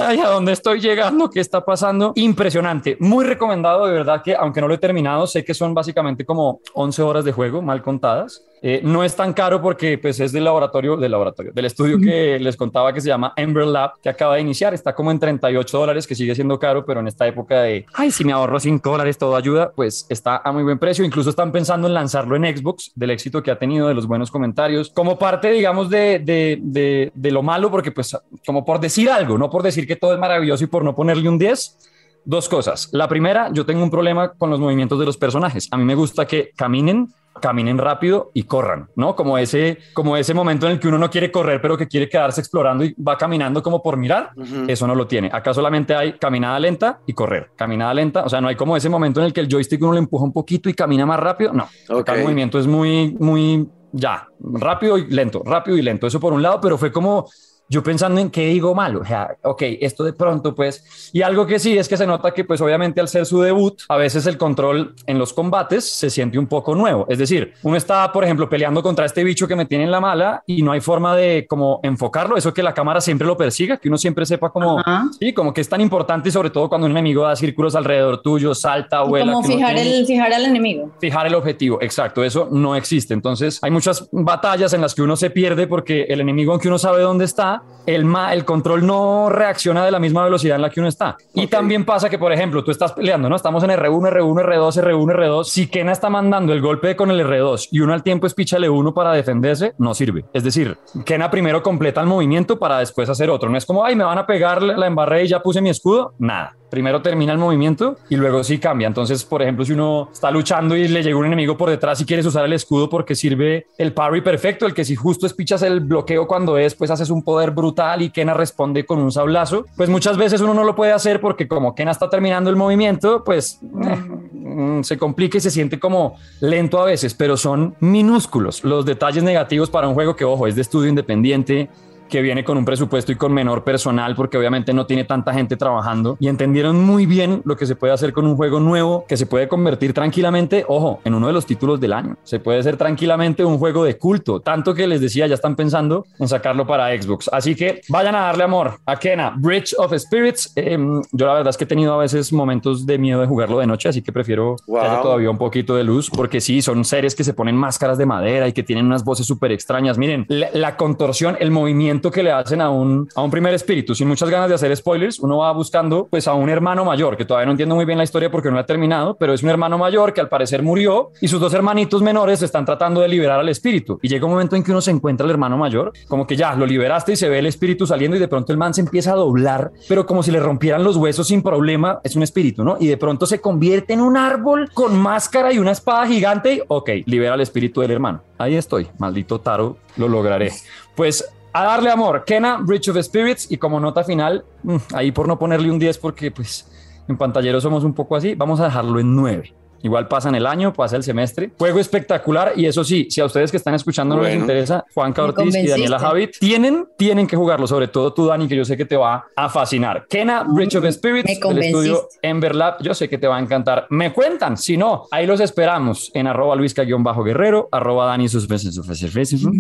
ay, 0.01 0.19
¿a 0.19 0.29
dónde 0.29 0.53
estoy 0.53 0.81
llegando? 0.81 1.31
¿Qué 1.31 1.41
está 1.41 1.65
pasando? 1.65 2.13
Impresionante, 2.17 2.99
muy 3.01 3.25
recomendado, 3.25 3.87
de 3.87 3.95
verdad 3.95 4.21
que 4.23 4.37
aunque 4.37 4.61
no 4.61 4.69
lo 4.69 4.75
he 4.75 4.79
terminado, 4.79 5.27
sé 5.27 5.43
que 5.43 5.55
son 5.55 5.73
básicamente 5.73 6.27
como 6.27 6.61
11 6.75 7.01
horas 7.01 7.25
de 7.25 7.33
juego 7.33 7.63
mal 7.63 7.81
contadas. 7.81 8.45
Eh, 8.65 8.81
no 8.85 9.03
es 9.03 9.17
tan 9.17 9.33
caro 9.33 9.61
porque 9.61 9.99
pues 9.99 10.21
es 10.21 10.31
del 10.31 10.45
laboratorio, 10.45 10.97
del 10.97 11.11
laboratorio, 11.11 11.51
del 11.53 11.65
estudio 11.65 11.99
que 11.99 12.39
les 12.39 12.57
contaba 12.57 12.93
que 12.93 13.01
se 13.01 13.09
llama 13.09 13.33
Ember 13.37 13.67
Lab, 13.67 13.95
que 14.01 14.09
acaba 14.09 14.37
de 14.37 14.41
iniciar, 14.41 14.73
está 14.73 14.95
como 14.95 15.11
en 15.11 15.19
38 15.19 15.77
dólares, 15.77 16.07
que 16.07 16.15
sigue 16.15 16.33
siendo 16.37 16.61
caro, 16.61 16.85
pero 16.87 17.01
en 17.01 17.09
esta 17.09 17.27
época 17.27 17.63
de, 17.63 17.85
ay, 17.93 18.13
si 18.13 18.25
me 18.25 18.33
ahorro 18.33 18.61
5 18.61 18.89
dólares, 18.89 19.19
todo 19.19 19.35
ayuda, 19.35 19.73
pues 19.75 20.07
está 20.09 20.41
a 20.45 20.53
muy 20.53 20.63
buen 20.63 20.79
precio. 20.79 21.05
Incluso 21.05 21.31
están 21.31 21.51
pensando 21.51 21.89
en 21.89 21.95
lanzarlo 21.95 22.37
en 22.37 22.57
Xbox, 22.57 22.93
del 22.95 23.11
éxito 23.11 23.43
que 23.43 23.51
ha 23.51 23.59
tenido, 23.59 23.89
de 23.89 23.95
los 23.95 24.07
buenos 24.07 24.31
comentarios, 24.31 24.91
como 24.91 25.19
parte, 25.19 25.51
digamos, 25.51 25.91
de, 25.91 26.21
de, 26.21 26.61
de, 26.63 27.11
de 27.15 27.31
lo 27.33 27.43
malo, 27.43 27.69
porque 27.69 27.91
pues 27.91 28.17
como 28.47 28.65
por 28.65 28.79
decir 28.79 29.11
algo, 29.11 29.39
no 29.39 29.51
por 29.51 29.65
decir 29.65 29.89
que 29.89 29.97
todo 29.97 30.13
es 30.15 30.21
maravilloso 30.21 30.63
y 30.63 30.69
por 30.69 30.85
no 30.85 30.95
ponerle 30.95 31.29
un 31.29 31.39
10. 31.39 31.91
Dos 32.25 32.49
cosas. 32.49 32.89
La 32.93 33.09
primera, 33.09 33.51
yo 33.53 33.67
tengo 33.67 33.83
un 33.83 33.91
problema 33.91 34.33
con 34.33 34.51
los 34.51 34.61
movimientos 34.61 34.99
de 34.99 35.07
los 35.07 35.17
personajes. 35.17 35.69
A 35.71 35.77
mí 35.77 35.85
me 35.85 35.95
gusta 35.95 36.27
que 36.27 36.51
caminen 36.57 37.09
caminen 37.41 37.79
rápido 37.79 38.31
y 38.35 38.45
corran, 38.45 38.89
¿no? 38.95 39.17
Como 39.17 39.39
ese, 39.39 39.79
como 39.95 40.17
ese 40.17 40.35
momento 40.35 40.67
en 40.67 40.73
el 40.73 40.81
que 40.81 40.89
uno 40.89 40.99
no 40.99 41.11
quiere 41.11 41.31
correr, 41.31 41.61
pero 41.61 41.77
que 41.77 41.89
quiere 41.89 42.09
quedarse 42.09 42.41
explorando 42.41 42.85
y 42.85 42.95
va 42.95 43.17
caminando 43.17 43.63
como 43.63 43.83
por 43.83 43.97
mirar, 43.97 44.31
eso 44.69 44.87
no 44.87 44.95
lo 44.95 45.07
tiene. 45.07 45.31
Acá 45.33 45.55
solamente 45.55 45.95
hay 45.95 46.15
caminada 46.15 46.59
lenta 46.61 47.01
y 47.07 47.13
correr, 47.15 47.51
caminada 47.57 47.95
lenta, 47.95 48.25
o 48.25 48.29
sea, 48.29 48.41
no 48.41 48.49
hay 48.49 48.57
como 48.57 48.77
ese 48.77 48.89
momento 48.89 49.21
en 49.21 49.27
el 49.27 49.33
que 49.33 49.41
el 49.41 49.49
joystick 49.49 49.83
uno 49.83 49.93
le 49.93 50.01
empuja 50.01 50.25
un 50.25 50.33
poquito 50.33 50.69
y 50.69 50.75
camina 50.75 51.07
más 51.07 51.21
rápido, 51.21 51.53
no. 51.53 51.69
el 51.89 52.23
movimiento 52.23 52.59
es 52.59 52.67
muy, 52.67 53.17
muy, 53.19 53.67
ya, 53.93 54.29
rápido 54.41 54.99
y 54.99 55.07
lento, 55.09 55.43
rápido 55.45 55.77
y 55.77 55.83
lento, 55.83 56.07
eso 56.07 56.21
por 56.21 56.33
un 56.33 56.43
lado, 56.43 56.61
pero 56.61 56.79
fue 56.79 56.93
como 56.93 57.29
yo 57.73 57.83
pensando 57.83 58.21
en 58.21 58.29
qué 58.29 58.49
digo 58.49 58.75
malo, 58.75 59.01
o 59.01 59.05
sea, 59.05 59.35
ok, 59.41 59.63
esto 59.81 60.05
de 60.05 60.13
pronto 60.13 60.55
pues, 60.55 61.11
y 61.15 61.23
algo 61.23 61.47
que 61.47 61.59
sí 61.59 61.79
es 61.79 61.89
que 61.89 61.97
se 61.97 62.07
nota 62.07 62.33
que 62.33 62.45
pues 62.45 62.61
obviamente 62.61 63.01
al 63.01 63.09
ser 63.09 63.25
su 63.25 63.41
debut, 63.41 63.81
a 63.89 63.97
veces 63.97 64.27
el 64.27 64.37
control 64.37 64.95
en 65.07 65.19
los 65.19 65.33
combates 65.33 65.89
se 65.89 66.11
siente 66.11 66.39
un 66.39 66.47
poco 66.47 66.75
nuevo, 66.75 67.07
es 67.09 67.17
decir, 67.17 67.55
uno 67.63 67.79
está, 67.79 68.13
por 68.13 68.25
ejemplo, 68.25 68.47
peleando 68.51 68.83
contra 68.83 69.07
este 69.07 69.25
bicho 69.25 69.49
que 69.49 69.57
me 69.57 69.65
tiene 69.65 69.85
en 69.85 69.91
la 69.91 70.01
mala 70.01 70.43
y 70.47 70.61
no 70.61 70.73
hay 70.73 70.83
forma 70.83 71.17
de 71.17 71.47
como 71.49 71.81
enfocarlo, 71.83 72.37
eso 72.37 72.53
que 72.53 72.63
la 72.63 72.75
cámara 72.75 73.01
siempre 73.01 73.27
lo 73.27 73.39
persiga, 73.39 73.79
que 73.79 73.89
uno 73.89 73.97
siempre 73.97 74.27
sepa 74.27 74.51
como, 74.51 74.79
sí, 75.19 75.33
como 75.33 75.55
que 75.55 75.63
es 75.63 75.69
tan 75.69 75.81
importante 75.81 76.29
y 76.29 76.33
sobre 76.33 76.51
todo 76.51 76.69
cuando 76.69 76.85
un 76.85 76.91
enemigo 76.91 77.23
da 77.23 77.35
círculos 77.35 77.75
alrededor 77.75 78.21
tuyo, 78.21 78.55
salta, 78.55 79.01
vuela. 79.01 79.33
Como 79.33 79.45
fijar, 79.45 79.79
el, 79.79 80.05
fijar 80.05 80.31
al 80.31 80.45
enemigo. 80.45 80.91
Fijar 81.01 81.27
el 81.27 81.35
objetivo, 81.35 81.79
exacto, 81.81 82.23
eso 82.23 82.49
no 82.51 82.77
existe. 82.77 83.15
Entonces 83.15 83.61
hay 83.63 83.71
muchas 83.71 84.11
batallas 84.13 84.75
en 84.75 84.83
las 84.83 84.95
que 84.95 85.01
uno 85.01 85.17
se 85.17 85.31
pierde 85.31 85.67
porque 85.67 86.03
el 86.11 86.21
enemigo, 86.21 86.53
aunque 86.53 86.69
uno 86.69 86.79
sabe 86.79 87.01
dónde 87.01 87.25
está, 87.25 87.62
el, 87.87 88.07
el 88.33 88.45
control 88.45 88.87
no 88.87 89.29
reacciona 89.29 89.85
de 89.85 89.91
la 89.91 89.99
misma 89.99 90.25
velocidad 90.25 90.57
en 90.57 90.63
la 90.63 90.71
que 90.71 90.81
uno 90.81 90.89
está. 90.89 91.17
Y 91.35 91.47
también 91.47 91.85
pasa 91.85 92.09
que, 92.09 92.19
por 92.19 92.33
ejemplo, 92.33 92.63
tú 92.63 92.71
estás 92.71 92.93
peleando, 92.93 93.29
¿no? 93.29 93.37
Estamos 93.37 93.63
en 93.65 93.71
R1, 93.71 94.11
R1, 94.11 94.45
R2, 94.45 94.83
R1, 94.83 95.15
R2. 95.15 95.45
Si 95.45 95.67
Kena 95.67 95.93
está 95.93 96.11
mandando 96.11 96.53
el 96.53 96.61
golpe 96.61 96.97
con 96.97 97.11
el 97.11 97.21
R2 97.27 97.69
y 97.71 97.81
uno 97.81 97.93
al 97.93 98.03
tiempo 98.03 98.27
es 98.27 98.35
píchale 98.35 98.69
uno 98.69 98.95
para 98.95 99.13
defenderse, 99.13 99.75
no 99.79 99.95
sirve. 99.95 100.25
Es 100.33 100.45
decir, 100.45 100.79
Kena 101.05 101.31
primero 101.31 101.63
completa 101.63 102.01
el 102.01 102.07
movimiento 102.07 102.59
para 102.59 102.79
después 102.79 103.09
hacer 103.09 103.31
otro. 103.31 103.49
No 103.49 103.59
es 103.59 103.67
como, 103.67 103.85
ay, 103.85 103.97
me 103.97 104.05
van 104.05 104.19
a 104.19 104.27
pegar 104.27 104.63
la 104.63 104.87
embarré 104.87 105.25
y 105.25 105.29
ya 105.29 105.43
puse 105.43 105.61
mi 105.61 105.71
escudo. 105.71 106.15
Nada 106.19 106.57
primero 106.73 107.03
termina 107.03 107.35
el 107.35 107.39
movimiento 107.39 107.99
y 108.09 108.17
luego 108.17 108.43
sí 108.43 108.57
cambia. 108.57 108.89
Entonces, 108.89 109.27
por 109.27 109.43
ejemplo, 109.43 109.63
si 109.63 109.75
uno 109.75 110.09
está 110.11 110.31
luchando 110.31 110.75
y 110.75 110.89
le 110.89 111.03
llega 111.03 111.19
un 111.19 111.27
enemigo 111.27 111.55
por 111.55 111.69
detrás 111.69 112.01
y 112.01 112.07
quieres 112.07 112.25
usar 112.25 112.47
el 112.47 112.55
escudo 112.55 112.89
porque 112.89 113.15
sirve 113.15 113.67
el 113.77 113.93
parry 113.93 114.23
perfecto, 114.23 114.65
el 114.65 114.73
que 114.73 114.83
si 114.83 114.97
justo 114.97 115.27
espichas 115.27 115.61
el 115.61 115.81
bloqueo 115.81 116.27
cuando 116.27 116.57
es, 116.57 116.75
pues 116.75 116.91
haces 116.91 117.11
un 117.11 117.23
poder 117.23 117.51
brutal 117.51 118.01
y 118.01 118.09
Kena 118.09 118.33
responde 118.33 118.87
con 118.87 119.01
un 119.01 119.13
sablazo, 119.13 119.67
pues 119.77 119.91
muchas 119.91 120.17
veces 120.17 120.41
uno 120.41 120.55
no 120.55 120.65
lo 120.65 120.75
puede 120.75 120.93
hacer 120.93 121.21
porque 121.21 121.47
como 121.47 121.75
Kena 121.75 121.91
está 121.91 122.09
terminando 122.09 122.49
el 122.49 122.57
movimiento, 122.57 123.23
pues 123.23 123.61
eh, 123.63 123.97
mm, 124.33 124.83
se 124.83 124.97
complica 124.97 125.37
y 125.37 125.43
se 125.43 125.51
siente 125.51 125.79
como 125.79 126.17
lento 126.41 126.81
a 126.81 126.87
veces, 126.87 127.13
pero 127.13 127.37
son 127.37 127.77
minúsculos 127.81 128.65
los 128.65 128.87
detalles 128.87 129.23
negativos 129.23 129.69
para 129.69 129.89
un 129.89 129.93
juego 129.93 130.17
que, 130.17 130.25
ojo, 130.25 130.47
es 130.47 130.55
de 130.55 130.63
estudio 130.63 130.89
independiente 130.89 131.69
que 132.13 132.21
viene 132.21 132.45
con 132.45 132.59
un 132.59 132.67
presupuesto 132.67 133.11
y 133.11 133.15
con 133.15 133.33
menor 133.33 133.65
personal 133.65 134.15
porque 134.15 134.37
obviamente 134.37 134.75
no 134.75 134.85
tiene 134.85 135.05
tanta 135.05 135.33
gente 135.33 135.57
trabajando 135.57 136.19
y 136.21 136.29
entendieron 136.29 136.85
muy 136.85 137.07
bien 137.07 137.41
lo 137.47 137.57
que 137.57 137.65
se 137.65 137.75
puede 137.75 137.95
hacer 137.95 138.13
con 138.13 138.27
un 138.27 138.37
juego 138.37 138.61
nuevo 138.61 139.07
que 139.09 139.17
se 139.17 139.25
puede 139.25 139.49
convertir 139.49 139.95
tranquilamente, 139.95 140.67
ojo, 140.69 141.01
en 141.07 141.15
uno 141.15 141.29
de 141.29 141.33
los 141.33 141.47
títulos 141.47 141.81
del 141.81 141.95
año. 141.95 142.19
Se 142.23 142.39
puede 142.39 142.59
hacer 142.59 142.77
tranquilamente 142.77 143.47
un 143.47 143.57
juego 143.57 143.83
de 143.85 143.97
culto, 143.97 144.41
tanto 144.41 144.75
que 144.75 144.87
les 144.87 145.01
decía, 145.01 145.27
ya 145.27 145.37
están 145.37 145.57
pensando 145.57 146.05
en 146.19 146.29
sacarlo 146.29 146.67
para 146.67 146.95
Xbox. 147.01 147.31
Así 147.33 147.55
que 147.55 147.81
vayan 147.89 148.15
a 148.15 148.25
darle 148.25 148.45
amor 148.45 148.79
a 148.85 148.99
Kena, 148.99 149.33
Bridge 149.35 149.75
of 149.79 149.95
Spirits. 149.97 150.53
Em, 150.55 151.01
yo 151.13 151.27
la 151.27 151.33
verdad 151.33 151.49
es 151.49 151.57
que 151.57 151.65
he 151.65 151.67
tenido 151.67 151.95
a 151.95 151.97
veces 151.97 152.31
momentos 152.31 152.85
de 152.85 152.99
miedo 152.99 153.23
de 153.23 153.27
jugarlo 153.27 153.59
de 153.59 153.67
noche, 153.67 153.89
así 153.89 154.03
que 154.03 154.13
prefiero 154.13 154.57
que 154.67 154.79
haya 154.79 155.01
todavía 155.01 155.31
un 155.31 155.39
poquito 155.39 155.77
de 155.77 155.85
luz 155.85 156.11
porque 156.11 156.43
sí, 156.43 156.61
son 156.61 156.85
seres 156.85 157.15
que 157.15 157.25
se 157.25 157.33
ponen 157.33 157.57
máscaras 157.57 157.97
de 157.97 158.05
madera 158.05 158.49
y 158.49 158.53
que 158.53 158.63
tienen 158.63 158.85
unas 158.85 159.03
voces 159.03 159.25
súper 159.25 159.51
extrañas. 159.51 159.97
Miren, 159.97 160.27
la 160.29 160.77
contorsión, 160.77 161.39
el 161.41 161.51
movimiento 161.51 162.02
que 162.11 162.23
le 162.23 162.33
hacen 162.33 162.61
a 162.61 162.71
un, 162.71 163.09
a 163.15 163.23
un 163.23 163.31
primer 163.31 163.55
espíritu. 163.55 163.95
Sin 163.95 164.09
muchas 164.09 164.29
ganas 164.31 164.49
de 164.49 164.55
hacer 164.55 164.75
spoilers, 164.77 165.19
uno 165.21 165.39
va 165.39 165.53
buscando 165.53 166.07
pues 166.11 166.29
a 166.29 166.35
un 166.35 166.49
hermano 166.49 166.85
mayor, 166.85 167.17
que 167.17 167.25
todavía 167.25 167.47
no 167.47 167.53
entiendo 167.53 167.75
muy 167.75 167.85
bien 167.85 167.99
la 167.99 168.05
historia 168.05 168.31
porque 168.31 168.49
no 168.49 168.57
la 168.57 168.63
he 168.63 168.65
terminado, 168.65 169.17
pero 169.17 169.33
es 169.33 169.43
un 169.43 169.51
hermano 169.51 169.79
mayor 169.79 170.13
que 170.13 170.21
al 170.21 170.29
parecer 170.29 170.63
murió 170.63 171.11
y 171.21 171.29
sus 171.29 171.41
dos 171.41 171.55
hermanitos 171.55 172.03
menores 172.03 172.43
están 172.43 172.65
tratando 172.65 173.01
de 173.01 173.09
liberar 173.09 173.41
al 173.41 173.49
espíritu. 173.49 173.99
Y 174.03 174.09
llega 174.09 174.27
un 174.27 174.33
momento 174.33 174.57
en 174.57 174.63
que 174.63 174.71
uno 174.71 174.81
se 174.81 174.91
encuentra 174.91 175.25
al 175.25 175.31
hermano 175.31 175.57
mayor, 175.57 175.93
como 176.09 176.27
que 176.27 176.37
ya 176.37 176.55
lo 176.55 176.67
liberaste 176.67 177.13
y 177.13 177.17
se 177.17 177.29
ve 177.29 177.39
el 177.39 177.47
espíritu 177.47 177.87
saliendo 177.87 178.17
y 178.17 178.21
de 178.21 178.29
pronto 178.29 178.53
el 178.53 178.59
man 178.59 178.75
se 178.75 178.81
empieza 178.81 179.13
a 179.13 179.17
doblar, 179.17 179.73
pero 179.89 180.07
como 180.07 180.23
si 180.23 180.31
le 180.31 180.41
rompieran 180.41 180.85
los 180.85 180.97
huesos 180.97 181.29
sin 181.29 181.43
problema, 181.43 182.01
es 182.05 182.17
un 182.17 182.23
espíritu, 182.23 182.65
¿no? 182.65 182.77
Y 182.81 182.87
de 182.87 182.97
pronto 182.97 183.27
se 183.27 183.41
convierte 183.41 183.93
en 183.93 184.01
un 184.01 184.17
árbol 184.17 184.71
con 184.73 184.99
máscara 184.99 185.53
y 185.53 185.59
una 185.59 185.73
espada 185.73 186.07
gigante 186.07 186.63
ok, 186.69 186.91
libera 187.07 187.35
al 187.35 187.41
espíritu 187.41 187.81
del 187.81 187.91
hermano. 187.91 188.23
Ahí 188.39 188.57
estoy, 188.57 188.89
maldito 188.99 189.41
Taro, 189.41 189.77
lo 189.97 190.09
lograré. 190.09 190.53
Pues 190.95 191.25
a 191.53 191.65
darle 191.65 191.91
amor, 191.91 192.25
Kena, 192.25 192.59
Bridge 192.59 192.89
of 192.89 192.97
Spirits 193.03 193.51
y 193.51 193.59
como 193.59 193.79
nota 193.79 194.05
final, 194.05 194.45
mm, 194.63 194.77
ahí 194.95 195.13
por 195.13 195.29
no 195.29 195.39
ponerle 195.39 195.71
un 195.71 195.79
10 195.79 195.99
porque 195.99 196.31
pues 196.31 196.69
en 197.09 197.17
pantallero 197.19 197.61
somos 197.61 197.85
un 197.85 197.95
poco 197.95 198.17
así, 198.17 198.35
vamos 198.35 198.61
a 198.61 198.65
dejarlo 198.65 199.01
en 199.01 199.15
9. 199.15 199.55
Igual 199.83 200.09
pasan 200.09 200.35
el 200.35 200.47
año, 200.47 200.73
pasa 200.73 200.97
el 200.97 201.03
semestre. 201.03 201.51
Juego 201.59 201.79
espectacular 201.79 202.53
y 202.57 202.67
eso 202.67 202.85
sí, 202.85 203.09
si 203.11 203.21
a 203.21 203.25
ustedes 203.25 203.51
que 203.51 203.57
están 203.57 203.75
escuchando 203.75 204.17
no 204.17 204.23
les 204.23 204.37
interesa, 204.37 204.85
Juan 204.95 205.15
Ortiz 205.19 205.55
y 205.57 205.67
Daniela 205.67 205.99
Javit, 205.99 206.39
tienen, 206.39 206.87
tienen 206.97 207.27
que 207.27 207.37
jugarlo, 207.37 207.67
sobre 207.67 207.89
todo 207.89 208.13
tú, 208.13 208.27
Dani, 208.27 208.49
que 208.49 208.57
yo 208.57 208.65
sé 208.65 208.77
que 208.77 208.85
te 208.85 208.97
va 208.97 209.27
a 209.35 209.49
fascinar. 209.49 210.07
Kena, 210.09 210.45
Bridge 210.45 210.77
of 210.77 210.91
Spirits, 210.91 211.41
el 211.43 211.59
estudio 211.59 212.09
Emberlab, 212.23 212.83
yo 212.83 212.95
sé 212.95 213.09
que 213.09 213.19
te 213.19 213.27
va 213.27 213.37
a 213.37 213.41
encantar. 213.41 213.87
Me 213.91 214.13
cuentan, 214.13 214.57
si 214.57 214.77
no, 214.77 215.07
ahí 215.11 215.27
los 215.27 215.41
esperamos 215.41 216.11
en 216.15 216.27
arroba 216.27 216.57
luisca-guerrero, 216.57 217.69
arroba 217.71 218.07
Dani 218.07 218.29
sus 218.29 218.47
veces, 218.49 218.79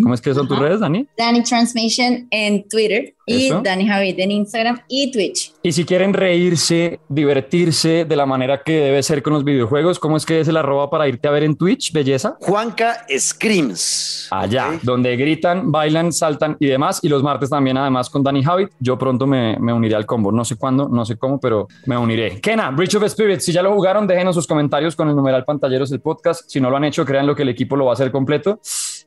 ¿Cómo 0.02 0.14
es 0.14 0.21
que 0.21 0.35
son 0.35 0.49
tus 0.49 0.59
redes, 0.59 0.81
Dani? 0.81 1.07
Dani 1.17 1.43
Transmission 1.43 2.26
en 2.31 2.69
Twitter 2.69 3.14
y 3.26 3.50
Dani 3.62 3.87
Javid 3.87 4.19
en 4.19 4.31
Instagram 4.31 4.81
y 4.88 5.11
Twitch. 5.11 5.52
Y 5.62 5.73
si 5.73 5.85
quieren 5.85 6.12
reírse, 6.12 7.00
divertirse 7.09 8.05
de 8.05 8.17
la 8.17 8.26
manera 8.26 8.62
que 8.62 8.73
debe 8.73 9.02
ser 9.02 9.23
con 9.23 9.33
los 9.33 9.45
videojuegos, 9.45 9.99
¿cómo 10.12 10.19
es 10.19 10.26
que 10.26 10.40
es 10.40 10.49
el 10.49 10.59
arroba 10.59 10.90
para 10.90 11.09
irte 11.09 11.26
a 11.26 11.31
ver 11.31 11.42
en 11.42 11.57
Twitch, 11.57 11.90
belleza? 11.90 12.37
Juanca 12.38 13.07
Screams. 13.19 14.28
Allá, 14.30 14.78
donde 14.82 15.17
gritan, 15.17 15.73
bailan, 15.73 16.13
saltan 16.13 16.54
y 16.60 16.67
demás. 16.67 17.00
Y 17.02 17.08
los 17.08 17.23
martes 17.23 17.49
también, 17.49 17.78
además, 17.78 18.10
con 18.10 18.23
Dani 18.23 18.45
Javid. 18.45 18.69
Yo 18.78 18.99
pronto 18.99 19.26
me, 19.26 19.56
me 19.58 19.73
uniré 19.73 19.95
al 19.95 20.04
combo. 20.04 20.30
No 20.30 20.45
sé 20.45 20.56
cuándo, 20.56 20.87
no 20.87 21.06
sé 21.06 21.17
cómo, 21.17 21.41
pero 21.41 21.67
me 21.87 21.97
uniré. 21.97 22.43
Kena, 22.43 22.71
Bridge 22.73 22.97
of 22.97 23.08
Spirits. 23.08 23.47
Si 23.47 23.52
ya 23.52 23.63
lo 23.63 23.73
jugaron, 23.73 24.06
déjenos 24.06 24.34
sus 24.34 24.47
comentarios 24.47 24.95
con 24.95 25.08
el 25.08 25.17
numeral 25.17 25.47
Pantalleros 25.47 25.89
del 25.89 26.02
podcast. 26.02 26.43
Si 26.47 26.60
no 26.60 26.69
lo 26.69 26.76
han 26.76 26.84
hecho, 26.84 27.06
crean 27.06 27.26
lo 27.26 27.34
que 27.34 27.45
el 27.45 27.49
equipo 27.49 27.75
lo 27.75 27.87
va 27.87 27.93
a 27.93 27.95
hacer 27.95 28.13
completo 28.13 28.60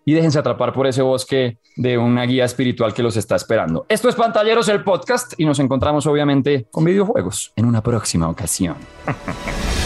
y 0.05 0.13
déjense 0.15 0.39
atrapar 0.39 0.73
por 0.73 0.87
ese 0.87 1.03
bosque 1.03 1.59
de 1.75 1.99
una 1.99 2.23
guía 2.23 2.45
espiritual 2.45 2.95
que 2.95 3.03
los 3.03 3.15
está 3.15 3.35
esperando. 3.35 3.85
Esto 3.89 4.09
es 4.09 4.15
Pantalleros, 4.15 4.69
el 4.69 4.83
podcast, 4.83 5.33
y 5.37 5.45
nos 5.45 5.59
encontramos 5.59 6.07
obviamente 6.07 6.65
con 6.71 6.83
videojuegos 6.83 7.53
en 7.55 7.65
una 7.65 7.83
próxima 7.83 8.27
ocasión. 8.27 8.75